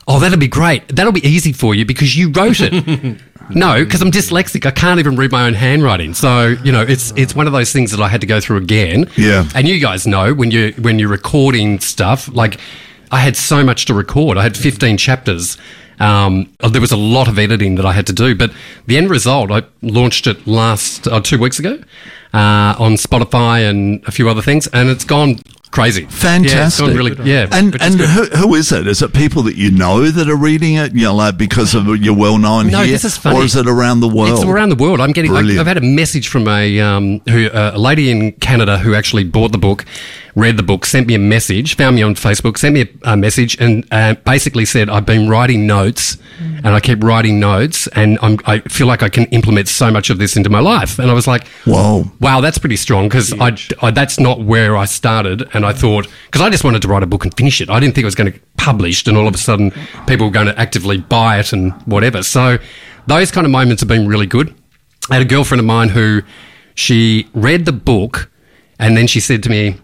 oh, 0.06 0.18
that'll 0.20 0.38
be 0.38 0.48
great. 0.48 0.88
That'll 0.88 1.12
be 1.12 1.26
easy 1.26 1.52
for 1.52 1.74
you 1.74 1.84
because 1.84 2.16
you 2.16 2.30
wrote 2.30 2.60
it. 2.60 3.20
no, 3.50 3.84
because 3.84 4.02
I'm 4.02 4.10
dyslexic. 4.10 4.66
I 4.66 4.70
can't 4.70 5.00
even 5.00 5.16
read 5.16 5.32
my 5.32 5.46
own 5.46 5.54
handwriting. 5.54 6.14
So, 6.14 6.48
you 6.64 6.72
know, 6.72 6.82
it's 6.82 7.12
it's 7.16 7.34
one 7.34 7.46
of 7.46 7.52
those 7.52 7.72
things 7.72 7.90
that 7.90 8.00
I 8.00 8.08
had 8.08 8.20
to 8.20 8.26
go 8.26 8.40
through 8.40 8.58
again. 8.58 9.10
Yeah. 9.16 9.48
And 9.54 9.68
you 9.68 9.80
guys 9.80 10.06
know 10.06 10.34
when 10.34 10.50
you 10.50 10.72
when 10.78 10.98
you're 10.98 11.08
recording 11.08 11.80
stuff, 11.80 12.28
like 12.32 12.58
I 13.10 13.20
had 13.20 13.36
so 13.36 13.64
much 13.64 13.86
to 13.86 13.94
record. 13.94 14.36
I 14.36 14.42
had 14.42 14.56
15 14.56 14.96
chapters. 14.96 15.56
Um, 16.00 16.52
there 16.60 16.80
was 16.80 16.92
a 16.92 16.96
lot 16.96 17.26
of 17.26 17.38
editing 17.38 17.74
that 17.74 17.84
I 17.84 17.92
had 17.92 18.06
to 18.06 18.12
do, 18.12 18.34
but 18.34 18.52
the 18.86 18.96
end 18.96 19.10
result, 19.10 19.50
I 19.50 19.64
launched 19.82 20.28
it 20.28 20.46
last 20.46 21.08
uh, 21.08 21.20
two 21.20 21.38
weeks 21.38 21.58
ago 21.58 21.80
uh, 22.32 22.76
on 22.78 22.92
Spotify 22.92 23.68
and 23.68 24.04
a 24.06 24.12
few 24.12 24.28
other 24.28 24.42
things, 24.42 24.68
and 24.68 24.88
it's 24.88 25.04
gone 25.04 25.40
crazy. 25.70 26.04
Fantastic. 26.06 26.86
Yeah, 26.86 26.92
really, 26.94 27.30
yeah. 27.30 27.48
And 27.52 27.80
and 27.80 27.94
who, 27.94 28.24
who 28.24 28.54
is 28.54 28.72
it? 28.72 28.86
Is 28.86 29.02
it 29.02 29.12
people 29.12 29.42
that 29.44 29.56
you 29.56 29.70
know 29.70 30.10
that 30.10 30.28
are 30.28 30.36
reading 30.36 30.74
it? 30.74 30.94
You 30.94 31.02
know, 31.04 31.14
like 31.14 31.36
because 31.36 31.74
of 31.74 31.86
you're 31.98 32.16
well 32.16 32.38
known 32.38 32.68
No, 32.68 32.82
here, 32.82 32.92
this 32.92 33.04
is 33.04 33.16
funny. 33.16 33.36
or 33.38 33.44
is 33.44 33.56
it 33.56 33.66
around 33.68 34.00
the 34.00 34.08
world? 34.08 34.30
It's 34.30 34.44
around 34.44 34.70
the 34.70 34.76
world. 34.82 35.00
I'm 35.00 35.12
getting. 35.12 35.30
I, 35.30 35.34
Brilliant. 35.40 35.60
I've 35.60 35.66
had 35.66 35.76
a 35.76 35.80
message 35.82 36.28
from 36.28 36.48
a 36.48 36.80
um, 36.80 37.20
who 37.28 37.46
uh, 37.48 37.72
a 37.74 37.78
lady 37.78 38.10
in 38.10 38.32
Canada 38.32 38.78
who 38.78 38.94
actually 38.94 39.24
bought 39.24 39.52
the 39.52 39.58
book, 39.58 39.84
read 40.38 40.56
the 40.56 40.62
book, 40.62 40.86
sent 40.86 41.06
me 41.06 41.14
a 41.14 41.18
message, 41.18 41.76
found 41.76 41.96
me 41.96 42.02
on 42.02 42.14
Facebook, 42.14 42.56
sent 42.56 42.74
me 42.74 42.82
a, 42.82 43.12
a 43.12 43.16
message, 43.16 43.60
and 43.60 43.86
uh, 43.90 44.14
basically 44.24 44.64
said, 44.64 44.88
I've 44.88 45.04
been 45.04 45.28
writing 45.28 45.66
notes 45.66 46.16
and 46.38 46.68
I 46.68 46.80
keep 46.80 47.02
writing 47.02 47.40
notes, 47.40 47.88
and 47.88 48.18
I'm, 48.22 48.38
I 48.46 48.60
feel 48.60 48.86
like 48.86 49.02
I 49.02 49.08
can 49.08 49.24
implement 49.26 49.68
so 49.68 49.90
much 49.90 50.10
of 50.10 50.18
this 50.18 50.36
into 50.36 50.48
my 50.50 50.60
life. 50.60 50.98
And 50.98 51.10
I 51.10 51.14
was 51.14 51.26
like, 51.26 51.46
Whoa. 51.64 52.04
Wow, 52.20 52.40
that's 52.40 52.58
pretty 52.58 52.76
strong 52.76 53.08
because 53.08 53.32
I, 53.40 53.56
I, 53.82 53.90
that's 53.90 54.20
not 54.20 54.40
where 54.40 54.76
I 54.76 54.84
started. 54.84 55.48
And 55.52 55.66
I 55.66 55.72
thought, 55.72 56.08
because 56.26 56.40
I 56.40 56.50
just 56.50 56.64
wanted 56.64 56.82
to 56.82 56.88
write 56.88 57.02
a 57.02 57.06
book 57.06 57.24
and 57.24 57.36
finish 57.36 57.60
it. 57.60 57.68
I 57.70 57.80
didn't 57.80 57.94
think 57.94 58.02
it 58.02 58.06
was 58.06 58.14
going 58.14 58.32
to 58.32 58.38
get 58.38 58.56
published, 58.56 59.08
and 59.08 59.16
all 59.16 59.26
of 59.26 59.34
a 59.34 59.38
sudden 59.38 59.72
people 60.06 60.26
were 60.26 60.32
going 60.32 60.46
to 60.46 60.58
actively 60.58 60.98
buy 60.98 61.38
it 61.38 61.52
and 61.52 61.72
whatever. 61.82 62.22
So 62.22 62.58
those 63.06 63.30
kind 63.30 63.44
of 63.44 63.50
moments 63.50 63.82
have 63.82 63.88
been 63.88 64.06
really 64.06 64.26
good. 64.26 64.54
I 65.10 65.14
had 65.14 65.22
a 65.22 65.28
girlfriend 65.28 65.60
of 65.60 65.66
mine 65.66 65.88
who 65.88 66.22
she 66.74 67.28
read 67.34 67.64
the 67.64 67.72
book 67.72 68.30
and 68.78 68.96
then 68.96 69.06
she 69.06 69.20
said 69.20 69.42
to 69.42 69.50
me, 69.50 69.76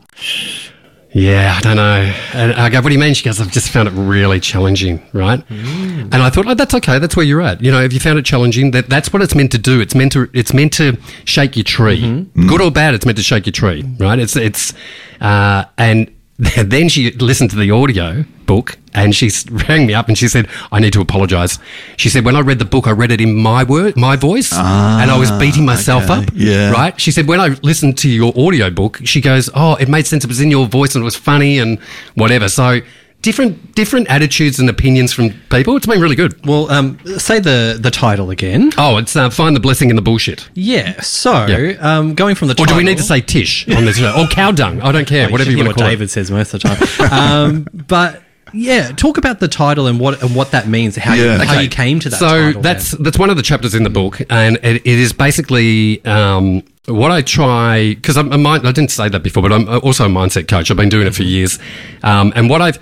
yeah, 1.13 1.55
I 1.57 1.61
don't 1.61 1.77
know. 1.77 2.13
And 2.33 2.53
I 2.55 2.69
go, 2.71 2.81
what 2.81 2.89
do 2.89 2.95
you 2.95 2.99
mean? 2.99 3.15
She 3.15 3.25
goes, 3.25 3.41
I've 3.41 3.53
just 3.53 3.71
found 3.71 3.89
it 3.89 3.93
really 3.93 4.41
challenging, 4.41 5.01
right? 5.13 5.47
Mm. 5.49 6.13
And 6.13 6.17
I 6.17 6.29
thought, 6.29 6.47
oh, 6.47 6.55
that's 6.55 6.75
okay. 6.75 6.99
That's 6.99 7.17
where 7.17 7.25
you're 7.25 7.41
at. 7.41 7.63
You 7.63 7.71
know, 7.71 7.81
if 7.81 7.93
you 7.93 8.01
found 8.01 8.19
it 8.19 8.25
challenging, 8.25 8.73
that, 8.73 8.89
that's 8.89 9.13
what 9.13 9.23
it's 9.23 9.35
meant 9.35 9.53
to 9.53 9.59
do. 9.59 9.81
It's 9.81 9.95
meant 9.95 10.13
to, 10.13 10.29
it's 10.33 10.53
meant 10.53 10.73
to 10.75 10.99
shake 11.25 11.57
your 11.57 11.65
tree. 11.65 12.03
Mm-hmm. 12.03 12.49
Good 12.49 12.61
mm. 12.61 12.67
or 12.67 12.71
bad, 12.71 12.95
it's 12.95 13.07
meant 13.07 13.19
to 13.19 13.25
shake 13.25 13.47
your 13.47 13.53
tree, 13.53 13.85
right? 13.99 14.19
It's, 14.19 14.35
it's, 14.35 14.75
uh, 15.21 15.65
and 15.79 16.13
then 16.39 16.89
she 16.89 17.13
listened 17.13 17.51
to 17.51 17.57
the 17.57 17.71
audio 17.71 18.25
book 18.45 18.77
and 18.93 19.15
she 19.15 19.31
rang 19.69 19.87
me 19.87 19.95
up 19.95 20.09
and 20.09 20.19
she 20.19 20.27
said, 20.27 20.49
I 20.73 20.81
need 20.81 20.93
to 20.95 21.01
apologize. 21.01 21.61
She 21.97 22.09
said, 22.09 22.25
when 22.25 22.35
I 22.35 22.41
read 22.41 22.59
the 22.59 22.65
book, 22.65 22.89
I 22.89 22.91
read 22.91 23.13
it 23.13 23.21
in 23.21 23.37
my 23.37 23.63
word, 23.63 23.97
my 23.97 24.17
voice, 24.17 24.53
and 24.53 25.11
I 25.11 25.17
was 25.17 25.31
ah, 25.31 25.39
beating 25.39 25.65
myself 25.65 26.05
okay. 26.05 26.13
up. 26.15 26.31
Yeah. 26.35 26.73
Right? 26.73 27.01
She 27.01 27.13
said, 27.13 27.29
when 27.29 27.41
I 27.41 27.57
listened 27.63 27.99
to 27.99 28.09
your 28.09 28.33
audio 28.37 28.69
book, 28.71 28.99
she 29.05 29.21
goes, 29.21 29.49
Oh, 29.55 29.77
it 29.77 29.89
made 29.89 30.07
sense. 30.09 30.25
It 30.25 30.29
was 30.29 30.41
in 30.41 30.51
your 30.51 30.67
voice 30.67 30.97
and 30.97 31.03
it 31.03 31.05
was 31.05 31.17
funny 31.17 31.59
and 31.59 31.81
whatever. 32.15 32.49
So 32.49 32.81
different, 33.25 33.75
different 33.75 34.07
attitudes 34.09 34.61
and 34.61 34.69
opinions 34.71 35.13
from 35.13 35.31
people. 35.51 35.77
It's 35.77 35.87
been 35.87 36.01
really 36.01 36.15
good. 36.15 36.47
Well, 36.47 36.71
um, 36.71 36.99
say 37.19 37.41
the 37.41 37.77
the 37.81 37.91
title 37.91 38.31
again. 38.31 38.71
Oh, 38.79 38.99
it's 38.99 39.17
uh, 39.17 39.31
Find 39.31 39.57
the 39.57 39.61
Blessing 39.61 39.91
in 39.91 39.97
the 39.97 40.03
Bullshit. 40.03 40.49
Yeah. 40.55 41.01
So, 41.01 41.47
Yeah. 41.47 41.77
um, 41.81 42.15
going 42.15 42.35
from 42.37 42.49
the 42.49 42.53
Or 42.55 42.67
title, 42.67 42.75
do 42.75 42.77
we 42.77 42.85
need 42.85 42.99
to 42.99 43.03
say 43.05 43.21
Tish 43.21 43.67
on 43.69 43.85
this 43.87 43.97
show? 43.97 44.15
Or 44.21 44.29
cow 44.29 44.53
dung? 44.53 44.81
I 44.83 44.93
don't 44.93 45.09
care. 45.09 45.27
Oh, 45.29 45.33
whatever 45.33 45.51
should 45.51 45.59
you 45.59 45.65
want 45.65 45.77
to 45.77 45.83
what 45.83 45.87
call 45.87 45.89
David 45.89 46.05
it. 46.05 46.11
says 46.11 46.31
most 46.31 46.55
of 46.55 46.61
the 46.63 46.69
time. 46.69 47.13
um, 47.13 47.67
but 47.89 48.23
yeah, 48.53 48.93
talk 48.93 49.17
about 49.19 49.41
the 49.41 49.49
title 49.49 49.87
and 49.89 49.99
what 49.99 50.23
and 50.23 50.37
what 50.37 50.51
that 50.53 50.69
means. 50.69 50.95
How 50.97 51.15
Yeah. 51.15 51.41
you, 51.41 51.47
how 51.49 51.59
you 51.59 51.69
came 51.69 51.99
to 52.01 52.11
that. 52.11 52.19
so 52.19 52.29
title 52.53 52.63
that's 52.63 52.91
then. 52.93 53.03
that's 53.03 53.19
one 53.19 53.31
of 53.31 53.37
the 53.37 53.43
chapters 53.43 53.75
in 53.75 53.83
the 53.83 53.91
book, 53.91 54.21
and 54.31 54.59
it, 54.63 54.77
it 54.85 54.99
is 55.07 55.13
basically 55.13 56.05
um, 56.05 56.63
what 56.87 57.11
I 57.11 57.23
try 57.23 57.95
because 57.95 58.17
I'm 58.17 58.31
a 58.33 58.39
mind, 58.39 58.69
I 58.69 58.73
didn't 58.73 58.91
say 58.93 59.09
that 59.09 59.23
before, 59.25 59.43
but 59.43 59.53
I'm 59.53 59.67
also 59.83 60.05
a 60.05 60.09
mindset 60.09 60.47
coach. 60.47 60.71
I've 60.71 60.77
been 60.77 60.89
doing 60.91 61.07
it 61.07 61.15
for 61.17 61.23
years, 61.25 61.59
um, 62.05 62.33
and 62.37 62.49
what 62.51 62.61
I've 62.63 62.79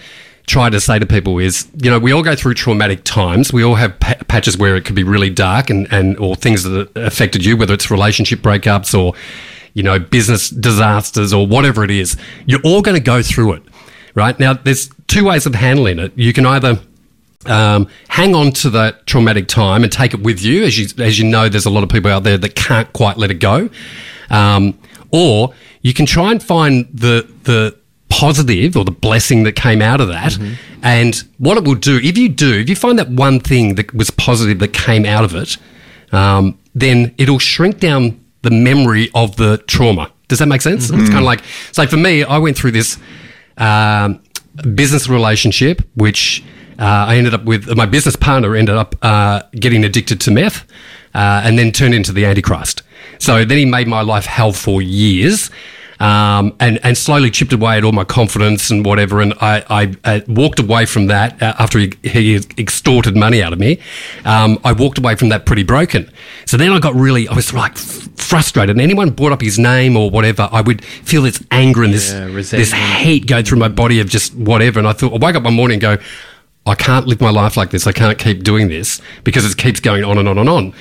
tried 0.46 0.72
to 0.72 0.80
say 0.80 0.98
to 0.98 1.06
people 1.06 1.38
is, 1.38 1.68
you 1.82 1.90
know, 1.90 1.98
we 1.98 2.12
all 2.12 2.22
go 2.22 2.34
through 2.34 2.54
traumatic 2.54 3.04
times. 3.04 3.52
We 3.52 3.62
all 3.62 3.76
have 3.76 3.98
pa- 4.00 4.16
patches 4.28 4.56
where 4.56 4.76
it 4.76 4.84
could 4.84 4.96
be 4.96 5.04
really 5.04 5.30
dark 5.30 5.70
and 5.70 5.90
and 5.92 6.16
or 6.18 6.36
things 6.36 6.64
that 6.64 6.90
affected 6.96 7.44
you, 7.44 7.56
whether 7.56 7.74
it's 7.74 7.90
relationship 7.90 8.40
breakups 8.40 8.98
or 8.98 9.14
you 9.74 9.82
know 9.82 9.98
business 9.98 10.50
disasters 10.50 11.32
or 11.32 11.46
whatever 11.46 11.84
it 11.84 11.90
is. 11.90 12.16
You're 12.46 12.62
all 12.62 12.82
going 12.82 12.96
to 12.96 13.02
go 13.02 13.22
through 13.22 13.54
it. 13.54 13.62
Right 14.14 14.38
now, 14.38 14.52
there's 14.52 14.90
two 15.06 15.24
ways 15.24 15.46
of 15.46 15.54
handling 15.54 15.98
it. 15.98 16.12
You 16.16 16.32
can 16.34 16.44
either 16.44 16.78
um, 17.46 17.88
hang 18.08 18.34
on 18.34 18.52
to 18.52 18.70
that 18.70 19.06
traumatic 19.06 19.48
time 19.48 19.82
and 19.82 19.92
take 19.92 20.14
it 20.14 20.20
with 20.20 20.42
you, 20.42 20.64
as 20.64 20.78
you 20.78 21.02
as 21.02 21.18
you 21.18 21.24
know, 21.24 21.48
there's 21.48 21.66
a 21.66 21.70
lot 21.70 21.82
of 21.82 21.88
people 21.88 22.10
out 22.10 22.22
there 22.22 22.38
that 22.38 22.54
can't 22.54 22.92
quite 22.92 23.16
let 23.16 23.30
it 23.30 23.40
go, 23.40 23.68
um, 24.30 24.78
or 25.10 25.54
you 25.82 25.94
can 25.94 26.06
try 26.06 26.30
and 26.30 26.42
find 26.42 26.88
the 26.92 27.28
the 27.44 27.76
positive 28.20 28.76
or 28.78 28.84
the 28.84 28.98
blessing 29.06 29.44
that 29.44 29.56
came 29.56 29.80
out 29.90 30.00
of 30.04 30.08
that, 30.08 30.32
and 30.82 31.14
what 31.38 31.56
it 31.58 31.64
will 31.64 31.80
do 31.92 31.96
if 32.10 32.16
you 32.18 32.28
do, 32.28 32.52
if 32.62 32.68
you 32.68 32.76
find 32.76 32.98
that 32.98 33.08
one 33.08 33.40
thing 33.40 33.76
that 33.76 33.94
was 33.94 34.10
positive 34.10 34.58
that 34.58 34.72
came 34.72 35.04
out 35.14 35.24
of 35.24 35.34
it, 35.34 35.56
um, 36.12 36.58
then 36.74 37.14
it'll 37.16 37.38
shrink 37.40 37.78
down 37.80 38.02
the 38.42 38.50
memory 38.50 39.08
of 39.14 39.36
the 39.36 39.56
trauma. 39.66 40.06
Does 40.28 40.38
that 40.40 40.48
make 40.48 40.62
sense? 40.62 40.90
It's 40.90 41.08
kind 41.08 41.24
of 41.24 41.30
like 41.32 41.42
so. 41.72 41.86
For 41.86 41.96
me, 41.96 42.22
I 42.24 42.38
went 42.38 42.56
through 42.58 42.72
this 42.72 42.98
um, 43.56 44.20
business 44.74 45.08
relationship, 45.08 45.82
which 45.94 46.42
uh, 46.78 47.10
I 47.10 47.16
ended 47.16 47.34
up 47.34 47.44
with. 47.44 47.68
My 47.76 47.86
business 47.86 48.16
partner 48.16 48.56
ended 48.56 48.76
up 48.76 48.94
uh, 49.02 49.42
getting 49.52 49.84
addicted 49.84 50.20
to 50.22 50.30
meth, 50.30 50.64
uh, 51.14 51.42
and 51.44 51.58
then 51.58 51.72
turned 51.72 51.94
into 51.94 52.12
the 52.12 52.24
Antichrist. 52.24 52.82
So 53.18 53.44
then 53.44 53.58
he 53.58 53.64
made 53.64 53.88
my 53.88 54.02
life 54.02 54.26
hell 54.26 54.52
for 54.52 54.82
years. 54.82 55.50
Um, 56.02 56.56
and, 56.58 56.80
and 56.82 56.98
slowly 56.98 57.30
chipped 57.30 57.52
away 57.52 57.76
at 57.78 57.84
all 57.84 57.92
my 57.92 58.02
confidence 58.02 58.70
and 58.70 58.84
whatever. 58.84 59.20
And 59.20 59.34
I, 59.40 59.64
I, 59.70 59.96
uh 60.04 60.20
walked 60.26 60.58
away 60.58 60.84
from 60.84 61.06
that 61.06 61.40
uh, 61.40 61.54
after 61.60 61.78
he, 61.78 61.92
he 62.02 62.34
extorted 62.58 63.16
money 63.16 63.40
out 63.40 63.52
of 63.52 63.60
me. 63.60 63.78
Um, 64.24 64.58
I 64.64 64.72
walked 64.72 64.98
away 64.98 65.14
from 65.14 65.28
that 65.28 65.46
pretty 65.46 65.62
broken. 65.62 66.10
So 66.44 66.56
then 66.56 66.72
I 66.72 66.80
got 66.80 66.96
really, 66.96 67.28
I 67.28 67.34
was 67.34 67.52
like 67.54 67.72
f- 67.72 68.08
frustrated. 68.16 68.70
And 68.70 68.80
anyone 68.80 69.10
brought 69.10 69.30
up 69.30 69.40
his 69.40 69.60
name 69.60 69.96
or 69.96 70.10
whatever, 70.10 70.48
I 70.50 70.60
would 70.60 70.84
feel 70.84 71.22
this 71.22 71.40
anger 71.52 71.84
and 71.84 71.94
this, 71.94 72.12
Yeah, 72.12 72.26
this 72.26 72.72
hate 72.72 73.28
go 73.28 73.40
through 73.40 73.58
my 73.58 73.68
body 73.68 74.00
of 74.00 74.08
just 74.08 74.34
whatever. 74.34 74.80
And 74.80 74.88
I 74.88 74.94
thought, 74.94 75.12
I 75.12 75.24
wake 75.24 75.36
up 75.36 75.44
one 75.44 75.54
morning 75.54 75.76
and 75.76 75.82
go, 75.82 76.04
I 76.64 76.76
can't 76.76 77.08
live 77.08 77.20
my 77.20 77.30
life 77.30 77.56
like 77.56 77.70
this. 77.70 77.88
I 77.88 77.92
can't 77.92 78.16
keep 78.18 78.44
doing 78.44 78.68
this 78.68 79.00
because 79.24 79.50
it 79.50 79.56
keeps 79.58 79.80
going 79.80 80.04
on 80.04 80.16
and 80.16 80.28
on 80.28 80.38
and 80.38 80.48
on. 80.48 80.72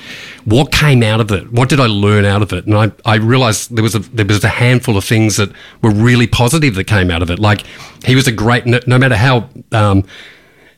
What 0.44 0.70
came 0.70 1.02
out 1.02 1.20
of 1.20 1.32
it? 1.32 1.52
What 1.52 1.68
did 1.68 1.80
I 1.80 1.86
learn 1.86 2.24
out 2.24 2.40
of 2.40 2.52
it? 2.52 2.66
And 2.66 2.76
I, 2.76 2.92
I 3.04 3.16
realized 3.16 3.74
there 3.74 3.82
was 3.82 3.96
a 3.96 3.98
there 3.98 4.24
was 4.24 4.44
a 4.44 4.48
handful 4.48 4.96
of 4.96 5.04
things 5.04 5.36
that 5.36 5.50
were 5.82 5.90
really 5.90 6.28
positive 6.28 6.76
that 6.76 6.84
came 6.84 7.10
out 7.10 7.20
of 7.20 7.30
it. 7.30 7.40
Like 7.40 7.64
he 8.04 8.14
was 8.14 8.28
a 8.28 8.32
great, 8.32 8.64
no, 8.64 8.78
no 8.86 8.96
matter 8.96 9.16
how 9.16 9.48
um, 9.72 10.04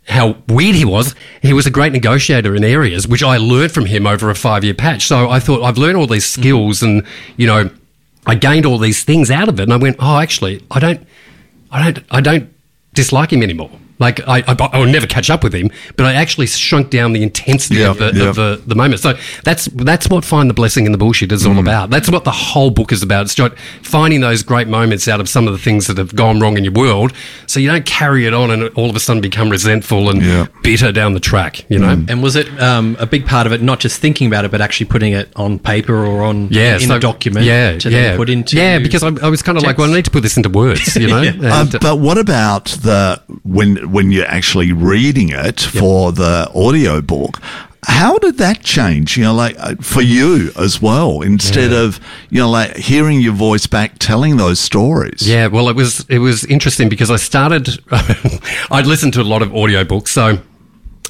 how 0.06 0.36
weird 0.48 0.74
he 0.74 0.84
was, 0.84 1.14
he 1.42 1.52
was 1.52 1.66
a 1.66 1.70
great 1.70 1.92
negotiator 1.92 2.54
in 2.54 2.64
areas, 2.64 3.08
which 3.08 3.22
I 3.22 3.36
learned 3.36 3.72
from 3.72 3.86
him 3.86 4.06
over 4.06 4.30
a 4.30 4.34
five 4.34 4.64
year 4.64 4.74
patch. 4.74 5.06
So 5.06 5.30
I 5.30 5.40
thought 5.40 5.62
I've 5.62 5.78
learned 5.78 5.96
all 5.96 6.06
these 6.06 6.26
skills 6.26 6.82
and, 6.82 7.06
you 7.36 7.46
know, 7.46 7.70
I 8.26 8.34
gained 8.34 8.66
all 8.66 8.78
these 8.78 9.02
things 9.04 9.30
out 9.30 9.48
of 9.48 9.58
it. 9.60 9.64
And 9.64 9.72
I 9.72 9.76
went, 9.76 9.96
oh, 9.98 10.18
actually, 10.18 10.64
I 10.70 10.78
don't, 10.78 11.06
I 11.70 11.90
don't, 11.90 12.06
I 12.10 12.20
don't 12.20 12.52
dislike 12.92 13.32
him 13.32 13.42
anymore. 13.42 13.70
Like 14.04 14.20
I, 14.28 14.38
I, 14.46 14.68
I 14.74 14.78
will 14.78 14.86
never 14.98 15.06
catch 15.06 15.30
up 15.30 15.42
with 15.42 15.54
him, 15.54 15.70
but 15.96 16.04
I 16.06 16.12
actually 16.14 16.46
shrunk 16.46 16.90
down 16.90 17.12
the 17.14 17.22
intensity 17.22 17.76
Yeah, 17.80 17.90
of, 17.92 17.98
the, 17.98 18.12
yeah. 18.14 18.28
of 18.28 18.36
the, 18.36 18.60
the 18.66 18.74
moment. 18.74 19.00
So 19.00 19.14
that's 19.44 19.64
that's 19.90 20.08
what 20.08 20.24
find 20.24 20.48
the 20.50 20.54
blessing 20.54 20.84
in 20.86 20.92
the 20.92 20.98
bullshit 20.98 21.32
is 21.32 21.44
Mm. 21.44 21.54
all 21.54 21.58
about. 21.58 21.90
That's 21.90 22.10
what 22.10 22.24
the 22.24 22.30
whole 22.30 22.70
book 22.70 22.90
is 22.92 23.02
about. 23.02 23.22
It's 23.26 23.34
just 23.34 23.54
finding 23.82 24.20
those 24.20 24.42
great 24.42 24.68
moments 24.68 25.08
out 25.08 25.20
of 25.20 25.28
some 25.28 25.46
of 25.46 25.52
the 25.52 25.58
things 25.58 25.86
that 25.88 25.96
have 25.98 26.14
gone 26.14 26.38
wrong 26.40 26.56
in 26.58 26.64
your 26.64 26.72
world, 26.74 27.12
so 27.46 27.60
you 27.60 27.68
don't 27.70 27.86
carry 27.86 28.26
it 28.26 28.34
on 28.34 28.50
and 28.50 28.68
all 28.76 28.88
of 28.90 28.96
a 28.96 29.00
sudden 29.00 29.20
become 29.22 29.48
resentful 29.50 30.10
and 30.10 30.22
Yeah. 30.22 30.46
bitter 30.62 30.92
down 30.92 31.14
the 31.14 31.20
track. 31.20 31.64
You 31.70 31.78
know. 31.78 31.92
And 32.08 32.22
was 32.22 32.36
it 32.36 32.46
um, 32.60 32.96
a 33.00 33.06
big 33.06 33.26
part 33.26 33.46
of 33.46 33.52
it, 33.52 33.62
not 33.62 33.80
just 33.80 34.00
thinking 34.00 34.26
about 34.26 34.44
it, 34.44 34.50
but 34.50 34.60
actually 34.60 34.86
putting 34.86 35.12
it 35.14 35.28
on 35.36 35.58
paper 35.58 36.04
or 36.04 36.22
on 36.24 36.48
Yeah, 36.50 36.74
in 36.74 36.88
so- 36.88 36.96
a 36.96 37.00
document 37.00 37.46
Yeah, 37.46 37.78
to 37.78 37.90
yeah, 37.90 38.02
then 38.02 38.16
put 38.18 38.28
into 38.30 38.56
yeah. 38.56 38.78
Because 38.78 39.02
I, 39.02 39.08
I 39.26 39.28
was 39.30 39.42
kind 39.42 39.56
of 39.58 39.64
like, 39.64 39.78
well, 39.78 39.90
I 39.90 39.94
need 39.94 40.04
to 40.04 40.10
put 40.10 40.22
this 40.22 40.36
into 40.36 40.50
words, 40.50 40.94
you 40.96 41.08
know. 41.08 41.22
Uh, 41.44 41.60
And- 41.62 41.80
but 41.80 41.96
what 42.00 42.18
about 42.18 42.66
the 42.82 43.20
when 43.44 43.76
when 43.94 44.10
you're 44.10 44.26
actually 44.26 44.72
reading 44.72 45.30
it 45.30 45.60
for 45.60 46.12
the 46.12 46.50
audio 46.54 47.00
book? 47.00 47.40
How 47.86 48.18
did 48.18 48.38
that 48.38 48.62
change? 48.62 49.16
You 49.16 49.24
know, 49.24 49.34
like 49.34 49.56
uh, 49.58 49.76
for 49.76 50.02
you 50.02 50.50
as 50.58 50.82
well, 50.82 51.20
instead 51.20 51.72
of 51.72 52.00
you 52.30 52.40
know, 52.40 52.50
like 52.50 52.76
hearing 52.76 53.20
your 53.20 53.34
voice 53.34 53.66
back, 53.66 53.98
telling 53.98 54.36
those 54.36 54.58
stories. 54.58 55.28
Yeah, 55.28 55.46
well, 55.48 55.68
it 55.68 55.76
was 55.76 56.04
it 56.08 56.18
was 56.18 56.44
interesting 56.46 56.88
because 56.88 57.10
I 57.10 57.16
started. 57.16 57.68
I'd 58.70 58.86
listened 58.86 59.12
to 59.14 59.20
a 59.20 59.28
lot 59.34 59.42
of 59.42 59.50
audiobooks, 59.50 60.08
so 60.08 60.38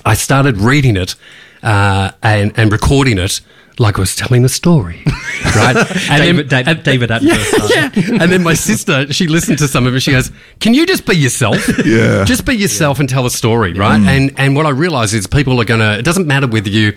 I 0.04 0.14
started 0.14 0.58
reading 0.58 0.96
it 0.96 1.14
uh, 1.62 2.10
and 2.22 2.52
and 2.56 2.70
recording 2.72 3.18
it 3.18 3.40
like 3.78 3.96
I 3.98 4.00
was 4.00 4.14
telling 4.14 4.44
a 4.44 4.48
story, 4.48 5.02
right? 5.56 5.76
And 6.10 6.22
David, 6.22 6.48
David, 6.48 6.68
and- 6.68 6.82
David 6.84 7.10
Attenborough. 7.10 7.70
yeah. 7.74 8.22
And 8.22 8.30
then 8.32 8.42
my 8.42 8.54
sister, 8.54 9.12
she 9.12 9.26
listened 9.26 9.58
to 9.58 9.68
some 9.68 9.86
of 9.86 9.94
it. 9.94 10.00
She 10.00 10.12
goes, 10.12 10.30
"Can 10.60 10.74
you 10.74 10.86
just 10.86 11.06
be 11.06 11.16
yourself? 11.16 11.56
Yeah. 11.84 12.24
just 12.24 12.44
be 12.44 12.54
yourself 12.54 13.00
and 13.00 13.08
tell 13.08 13.26
a 13.26 13.30
story, 13.30 13.72
right?" 13.74 14.00
Mm. 14.00 14.06
And 14.06 14.34
and 14.38 14.56
what 14.56 14.66
I 14.66 14.70
realize 14.70 15.12
is 15.14 15.26
people 15.26 15.60
are 15.60 15.64
gonna. 15.64 15.94
It 15.98 16.04
doesn't 16.04 16.26
matter 16.26 16.46
whether 16.46 16.68
you. 16.70 16.96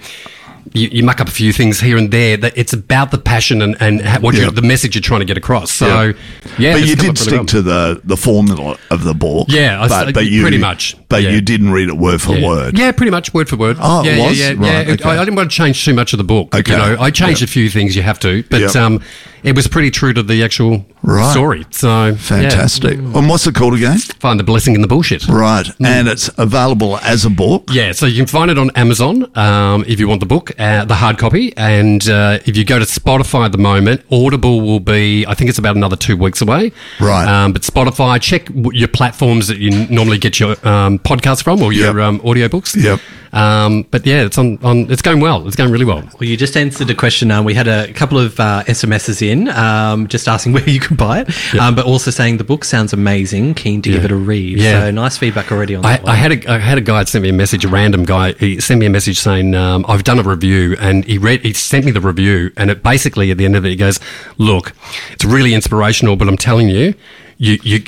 You, 0.74 0.90
you 0.90 1.04
muck 1.04 1.20
up 1.22 1.28
a 1.28 1.32
few 1.32 1.54
things 1.54 1.80
here 1.80 1.98
and 1.98 2.12
there. 2.12 2.38
That 2.38 2.58
it's 2.58 2.74
about 2.74 3.12
the 3.12 3.18
passion 3.18 3.62
and, 3.62 3.76
and 3.80 4.02
ha- 4.02 4.20
what 4.20 4.36
Yeah. 4.36 4.50
the 4.50 4.62
message 4.62 4.96
you're 4.96 5.02
trying 5.02 5.22
to 5.22 5.26
get 5.26 5.38
across. 5.38 5.72
So, 5.72 5.88
Yeah. 5.88 6.14
yeah, 6.60 6.74
but 6.74 6.88
you 6.88 6.96
did 6.96 7.18
stick 7.18 7.34
well. 7.34 7.46
to 7.46 7.62
the, 7.62 8.02
the 8.04 8.18
formula 8.18 8.78
of 8.92 9.04
the 9.04 9.14
book. 9.14 9.48
Yeah, 9.50 9.82
I 9.82 9.88
but, 9.88 10.14
but 10.14 10.26
you 10.26 10.42
pretty 10.42 10.58
much, 10.58 10.96
But 11.10 11.24
yeah. 11.24 11.30
you 11.30 11.42
didn't 11.42 11.72
read 11.72 11.90
it 11.90 11.98
word 11.98 12.22
for 12.22 12.40
word. 12.42 12.78
Yeah, 12.78 12.92
pretty 12.92 13.12
much 13.12 13.34
word 13.34 13.50
for 13.50 13.56
word. 13.58 13.78
Oh, 13.80 14.02
it 14.06 14.18
yeah, 14.18 14.28
was? 14.28 14.40
yeah, 14.40 14.52
yeah. 14.52 14.78
Right. 14.78 14.90
Okay. 14.90 15.10
I, 15.10 15.22
I 15.22 15.26
didn't 15.26 15.36
want 15.36 15.52
to 15.52 15.56
change 15.56 15.84
too 15.84 15.94
much 15.94 16.14
of 16.14 16.18
the 16.18 16.24
book. 16.24 16.54
Okay. 16.56 16.72
You 16.72 16.78
know, 16.78 16.98
I 17.00 17.12
changed 17.12 17.42
a 17.44 17.48
few 17.48 17.70
things 17.70 17.96
you 17.96 18.02
have 18.02 18.20
to, 18.20 18.44
but 18.50 18.76
um, 18.76 19.02
it 19.44 19.56
was 19.56 19.68
pretty 19.68 19.92
true 19.92 20.14
to 20.14 20.24
the 20.24 20.44
actual 20.44 20.86
Right. 21.04 21.32
story. 21.32 21.66
So 21.72 22.16
Fantastic. 22.16 22.98
Yeah. 22.98 23.18
And 23.18 23.30
what's 23.30 23.48
it 23.48 23.56
called 23.56 23.74
again? 23.76 23.98
Find 24.20 24.40
the 24.40 24.44
blessing 24.44 24.76
in 24.76 24.82
the 24.82 24.88
bullshit. 24.88 25.28
Right, 25.28 25.70
and 25.84 26.08
it's 26.08 26.30
available 26.38 26.98
as 27.04 27.24
a 27.26 27.30
book. 27.30 27.70
Yeah, 27.72 27.92
so 27.94 28.06
you 28.06 28.18
can 28.18 28.26
find 28.28 28.52
it 28.52 28.58
on 28.58 28.72
Amazon 28.76 29.26
um, 29.38 29.86
if 29.88 30.00
you 30.00 30.08
want 30.08 30.20
the 30.20 30.26
book, 30.26 30.52
uh, 30.60 30.86
the 30.86 30.96
hard 30.96 31.18
copy, 31.18 31.56
and 31.56 32.08
uh, 32.10 32.40
if 32.46 32.58
you 32.58 32.66
go 32.66 32.80
to 32.80 32.86
Spotify 32.86 33.46
at 33.46 33.52
the 33.52 33.58
moment, 33.58 34.02
Audible 34.12 34.62
will 34.62 34.80
be. 34.82 35.26
I 35.28 35.34
think 35.34 35.50
it's 35.50 35.60
about 35.60 35.76
another 35.76 35.96
two 35.96 36.18
weeks 36.18 36.42
away. 36.42 36.72
Right. 37.00 37.26
Um, 37.28 37.54
but 37.54 37.62
Spotify, 37.62 38.20
check 38.22 38.50
your 38.74 38.88
platforms 38.90 39.48
that 39.48 39.58
you 39.60 39.72
normally 39.90 40.18
get 40.18 40.40
your 40.40 40.52
um, 40.68 41.00
podcasts 41.00 41.44
from 41.44 41.62
or 41.62 41.72
your 41.72 41.96
Yep. 41.98 42.06
um, 42.08 42.20
audiobooks. 42.22 42.76
Yep. 42.82 43.00
Um, 43.34 43.84
but 43.92 44.06
yeah, 44.06 44.24
it's 44.24 44.38
on, 44.38 44.58
on. 44.64 44.92
It's 44.92 45.02
going 45.02 45.20
well. 45.20 45.46
It's 45.48 45.56
going 45.56 45.72
really 45.72 45.86
well. 45.86 46.02
Well, 46.02 46.28
you 46.28 46.38
just 46.38 46.56
answered 46.56 46.90
a 46.90 46.96
question. 46.96 47.32
Um, 47.32 47.46
we 47.46 47.54
had 47.54 47.68
a 47.68 47.92
couple 47.94 48.18
of 48.18 48.40
uh, 48.40 48.64
SMSs 48.68 49.22
in, 49.22 49.50
um, 49.50 50.08
just 50.08 50.28
asking 50.28 50.54
where 50.54 50.70
you 50.70 50.80
could 50.80 50.98
buy 50.98 51.22
it, 51.22 51.56
um, 51.60 51.76
but 51.76 51.86
also 51.86 52.12
saying 52.12 52.38
the 52.38 52.44
book 52.44 52.64
sounds 52.64 52.94
amazing. 52.94 53.54
Keen 53.54 53.82
to 53.82 53.92
give 53.92 54.06
it 54.06 54.12
a 54.12 54.16
read. 54.16 54.60
Yeah. 54.60 54.82
So 54.82 54.92
nice 54.92 55.18
feedback 55.18 55.52
already 55.52 55.76
on 55.76 55.86
I, 55.86 55.98
that. 55.98 56.08
I 56.08 56.16
had 56.16 56.32
a 56.32 56.52
I 56.52 56.58
had 56.58 56.78
a 56.78 56.82
guy 56.82 57.00
that 57.00 57.10
sent 57.10 57.24
me 57.24 57.30
a 57.30 57.34
message, 57.34 57.66
a 57.66 57.70
random 57.70 58.04
guy. 58.04 58.34
He 58.34 58.60
sent 58.60 58.80
me 58.80 58.86
a 58.86 58.90
message 58.90 59.20
saying, 59.20 59.56
um, 59.56 59.86
"I've 59.88 60.04
done 60.04 60.20
a 60.20 60.24
review," 60.24 60.76
and 60.80 61.06
he 61.06 61.18
read. 61.18 61.42
He 61.42 61.54
sent 61.54 61.86
me 61.86 61.92
the 61.92 62.02
review, 62.02 62.52
and 62.58 62.70
it 62.70 62.84
basically 62.84 63.32
at 63.32 63.38
the 63.38 63.46
end 63.46 63.56
of 63.56 63.66
it, 63.66 63.70
he 63.70 63.76
goes, 63.76 64.00
"Look, 64.38 64.74
it's 65.12 65.26
really 65.26 65.54
inspirational, 65.54 66.16
but 66.16 66.28
I'm 66.28 66.38
telling 66.38 66.70
you." 66.70 66.94
You, 67.38 67.58
you, 67.64 67.80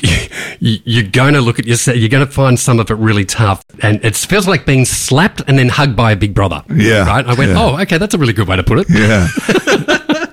you, 0.60 0.78
you're 0.84 1.10
going 1.10 1.34
to 1.34 1.40
look 1.40 1.58
at 1.58 1.66
yourself, 1.66 1.96
you're 1.96 2.08
going 2.08 2.24
to 2.26 2.32
find 2.32 2.58
some 2.58 2.78
of 2.78 2.90
it 2.90 2.94
really 2.94 3.24
tough. 3.24 3.64
And 3.82 4.04
it 4.04 4.14
feels 4.16 4.46
like 4.46 4.64
being 4.64 4.84
slapped 4.84 5.42
and 5.48 5.58
then 5.58 5.68
hugged 5.68 5.96
by 5.96 6.12
a 6.12 6.16
big 6.16 6.34
brother. 6.34 6.62
Yeah, 6.72 7.06
Right? 7.06 7.26
I 7.26 7.34
went, 7.34 7.50
yeah. 7.50 7.58
oh, 7.58 7.80
okay, 7.82 7.98
that's 7.98 8.14
a 8.14 8.18
really 8.18 8.32
good 8.32 8.46
way 8.48 8.56
to 8.56 8.62
put 8.62 8.78
it. 8.78 8.86
Yeah. 8.88 9.26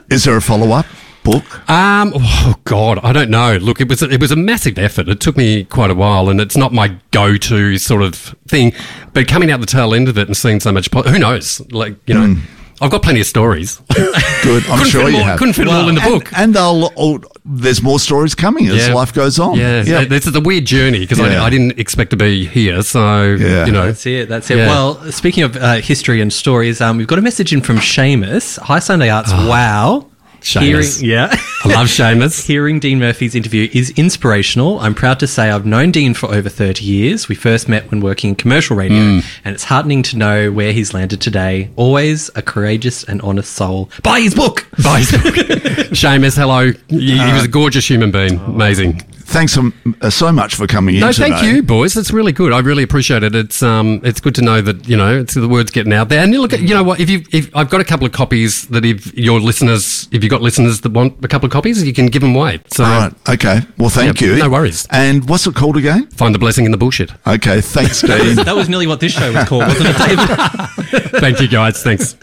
Is 0.10 0.24
there 0.24 0.38
a 0.38 0.42
follow 0.42 0.72
up 0.72 0.86
book? 1.24 1.70
Um, 1.70 2.14
oh 2.16 2.56
God, 2.64 3.00
I 3.04 3.12
don't 3.12 3.30
know. 3.30 3.58
Look, 3.58 3.82
it 3.82 3.90
was 3.90 4.02
it 4.02 4.22
was 4.22 4.32
a 4.32 4.36
massive 4.38 4.78
effort. 4.80 5.10
It 5.10 5.20
took 5.20 5.36
me 5.36 5.66
quite 5.66 5.90
a 5.92 5.96
while, 5.96 6.30
and 6.30 6.40
it's 6.40 6.56
not 6.56 6.72
my 6.72 6.96
go-to 7.12 7.78
sort 7.78 8.02
of 8.04 8.16
thing. 8.48 8.72
But 9.14 9.28
coming 9.28 9.52
out 9.52 9.60
the 9.60 9.66
tail 9.66 9.94
end 9.94 10.08
of 10.08 10.18
it 10.18 10.28
and 10.28 10.38
seeing 10.38 10.62
so 10.62 10.72
much, 10.72 10.90
po- 10.92 11.02
who 11.04 11.20
knows? 11.20 11.60
Like 11.72 11.96
you 12.08 12.14
know, 12.14 12.36
I've 12.80 12.92
got 12.92 13.02
plenty 13.02 13.20
of 13.22 13.26
stories. 13.28 13.82
Good. 13.96 14.64
I'm 14.68 14.78
couldn't 14.78 14.86
sure 14.88 15.02
fit 15.06 15.12
you 15.12 15.12
them 15.14 15.16
all, 15.16 15.24
have. 15.24 15.40
couldn't 15.40 15.54
fit 15.54 15.66
them 15.66 15.76
all 15.76 15.90
in 15.90 15.96
the 15.96 16.02
and, 16.02 16.12
book. 16.14 16.32
And 16.38 16.54
they'll, 16.54 16.86
all, 16.96 17.20
there's 17.44 17.82
more 17.82 18.00
stories 18.00 18.36
coming 18.36 18.68
as 18.68 18.88
Yeah. 18.88 18.94
life 18.94 19.14
goes 19.14 19.40
on. 19.40 19.58
Yeah, 19.58 19.84
Yeah. 19.84 20.06
this 20.06 20.28
is 20.28 20.36
a 20.36 20.42
weird 20.42 20.66
journey 20.66 21.00
because 21.00 21.18
Yeah. 21.20 21.42
I, 21.42 21.46
I 21.48 21.50
didn't 21.50 21.80
expect 21.80 22.12
to 22.12 22.18
be 22.18 22.46
here. 22.46 22.84
So 22.84 23.24
Yeah. 23.24 23.66
you 23.66 23.72
know, 23.72 23.88
That's 23.88 24.06
it. 24.06 24.30
That's 24.30 24.50
it. 24.52 24.58
Yeah. 24.58 24.68
Well, 24.68 25.12
speaking 25.12 25.44
of 25.44 25.56
uh, 25.56 25.76
history 25.78 26.22
and 26.22 26.32
stories, 26.32 26.80
um, 26.82 26.98
we've 26.98 27.08
got 27.08 27.18
a 27.20 27.22
message 27.24 27.52
in 27.52 27.62
from 27.62 27.78
Seamus. 27.78 28.60
Hi, 28.60 28.80
Sunday 28.80 29.10
Arts. 29.10 29.32
wow. 29.32 30.06
Seamus. 30.48 31.02
Hearing, 31.02 31.12
yeah. 31.12 31.28
I 31.66 31.68
love 31.70 31.88
Seamus. 31.88 32.46
Hearing 32.46 32.80
Dean 32.80 33.00
Murphy's 33.00 33.36
interview 33.36 33.70
is 33.74 33.90
inspirational. 33.92 34.80
I'm 34.80 34.96
proud 34.96 35.20
to 35.20 35.28
say 35.28 35.50
I've 35.50 35.66
known 35.66 35.92
Dean 35.92 36.14
for 36.14 36.28
over 36.34 36.48
30 36.50 36.86
years. 36.86 37.28
We 37.28 37.36
first 37.36 37.68
met 37.68 37.90
when 37.92 38.00
working 38.00 38.30
in 38.30 38.36
commercial 38.36 38.76
radio, 38.78 38.98
Mm. 38.98 39.26
and 39.44 39.54
it's 39.54 39.66
heartening 39.66 40.04
to 40.04 40.18
know 40.18 40.52
where 40.52 40.72
he's 40.72 40.94
landed 40.94 41.20
today. 41.22 41.70
Always 41.76 42.30
a 42.36 42.42
courageous 42.42 43.04
and 43.04 43.22
honest 43.22 43.52
soul. 43.54 43.90
Buy 44.04 44.22
his 44.22 44.34
book! 44.34 44.66
Buy 44.84 45.00
his 45.00 45.12
book. 45.12 45.36
Seamus, 45.94 46.38
hello. 46.38 46.72
He, 46.88 47.18
he 47.18 47.34
was 47.34 47.44
a 47.44 47.50
gorgeous 47.50 47.88
human 47.90 48.12
being. 48.12 48.40
Amazing. 48.40 49.02
Thanks 49.30 49.52
so, 49.54 49.74
uh, 50.02 50.10
so 50.10 50.32
much 50.32 50.56
for 50.56 50.68
coming 50.68 50.96
in 50.96 51.02
No, 51.02 51.12
today. 51.12 51.30
thank 51.32 51.44
you, 51.44 51.62
boys. 51.62 51.94
That's 51.94 52.12
really 52.12 52.32
good. 52.32 52.54
I 52.54 52.60
really 52.60 52.82
appreciate 52.84 53.24
it. 53.24 53.36
It's 53.36 53.62
um, 53.62 54.00
it's 54.06 54.22
good 54.22 54.34
to 54.36 54.42
know 54.42 54.62
that 54.62 54.88
you 54.88 54.96
know 54.96 55.20
it's 55.20 55.34
the 55.34 55.50
words 55.50 55.70
getting 55.70 55.92
out 55.92 56.08
there. 56.08 56.24
And 56.24 56.32
you 56.32 56.40
look 56.42 56.54
at, 56.54 56.62
you 56.62 56.70
know 56.74 56.82
what? 56.82 57.02
If 57.02 57.10
you, 57.10 57.24
if 57.34 57.54
I've 57.54 57.70
got 57.70 57.82
a 57.82 57.84
couple 57.84 58.06
of 58.06 58.14
copies 58.14 58.68
that 58.70 58.86
if 58.86 59.14
your 59.18 59.42
listeners, 59.42 60.08
if 60.14 60.24
you've 60.24 60.32
got 60.32 60.42
listeners 60.42 60.80
that 60.82 60.94
want 60.94 61.24
a 61.26 61.28
couple 61.28 61.46
of 61.46 61.52
copies, 61.52 61.84
you 61.84 61.92
can 61.94 62.06
give 62.08 62.22
them 62.22 62.36
away. 62.38 62.62
So 62.72 62.86
All 62.86 62.90
right. 63.02 63.14
Okay. 63.30 63.60
Well, 63.78 63.90
thank 63.90 64.22
Yep, 64.22 64.30
you. 64.30 64.36
no 64.38 64.50
worries. 64.50 64.88
And 64.92 65.28
what's 65.30 65.46
it 65.46 65.56
called 65.56 65.76
again? 65.76 66.08
find 66.12 66.34
the 66.34 66.40
blessing 66.40 66.64
in 66.64 66.72
the 66.72 66.78
bullshit. 66.78 67.12
Okay. 67.28 67.60
Thanks, 67.60 68.02
Dean. 68.02 68.36
That 68.46 68.56
was 68.56 68.70
nearly 68.70 68.88
what 68.88 69.02
this 69.02 69.12
show 69.12 69.32
was 69.34 69.46
called, 69.48 69.64
wasn't 69.68 69.90
it, 69.90 69.98
David? 69.98 71.12
Thank 71.20 71.42
you, 71.42 71.50
guys. 71.50 71.84
Thanks. 71.84 72.16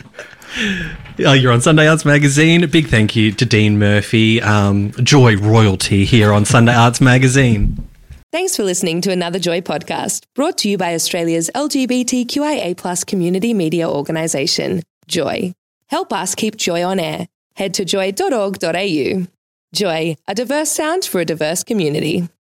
Uh, 1.16 1.30
you're 1.30 1.52
on 1.52 1.60
Sunday 1.60 1.86
Arts 1.86 2.04
Magazine. 2.04 2.68
Big 2.68 2.88
thank 2.88 3.14
you 3.14 3.30
to 3.30 3.46
Dean 3.46 3.78
Murphy, 3.78 4.42
um, 4.42 4.90
Joy 4.94 5.36
Royalty 5.36 6.04
here 6.04 6.32
on 6.32 6.44
Sunday 6.44 6.74
Arts 6.74 7.00
Magazine. 7.00 7.88
Thanks 8.32 8.56
for 8.56 8.64
listening 8.64 9.00
to 9.02 9.12
another 9.12 9.38
Joy 9.38 9.60
podcast 9.60 10.24
brought 10.34 10.58
to 10.58 10.68
you 10.68 10.76
by 10.76 10.92
Australia's 10.92 11.52
LGBTQIA 11.54 13.06
community 13.06 13.54
media 13.54 13.88
organisation, 13.88 14.82
Joy. 15.06 15.54
Help 15.86 16.12
us 16.12 16.34
keep 16.34 16.56
Joy 16.56 16.82
on 16.82 16.98
air. 16.98 17.28
Head 17.54 17.74
to 17.74 17.84
joy.org.au. 17.84 19.26
Joy, 19.72 20.16
a 20.26 20.34
diverse 20.34 20.72
sound 20.72 21.04
for 21.04 21.20
a 21.20 21.24
diverse 21.24 21.62
community. 21.62 22.28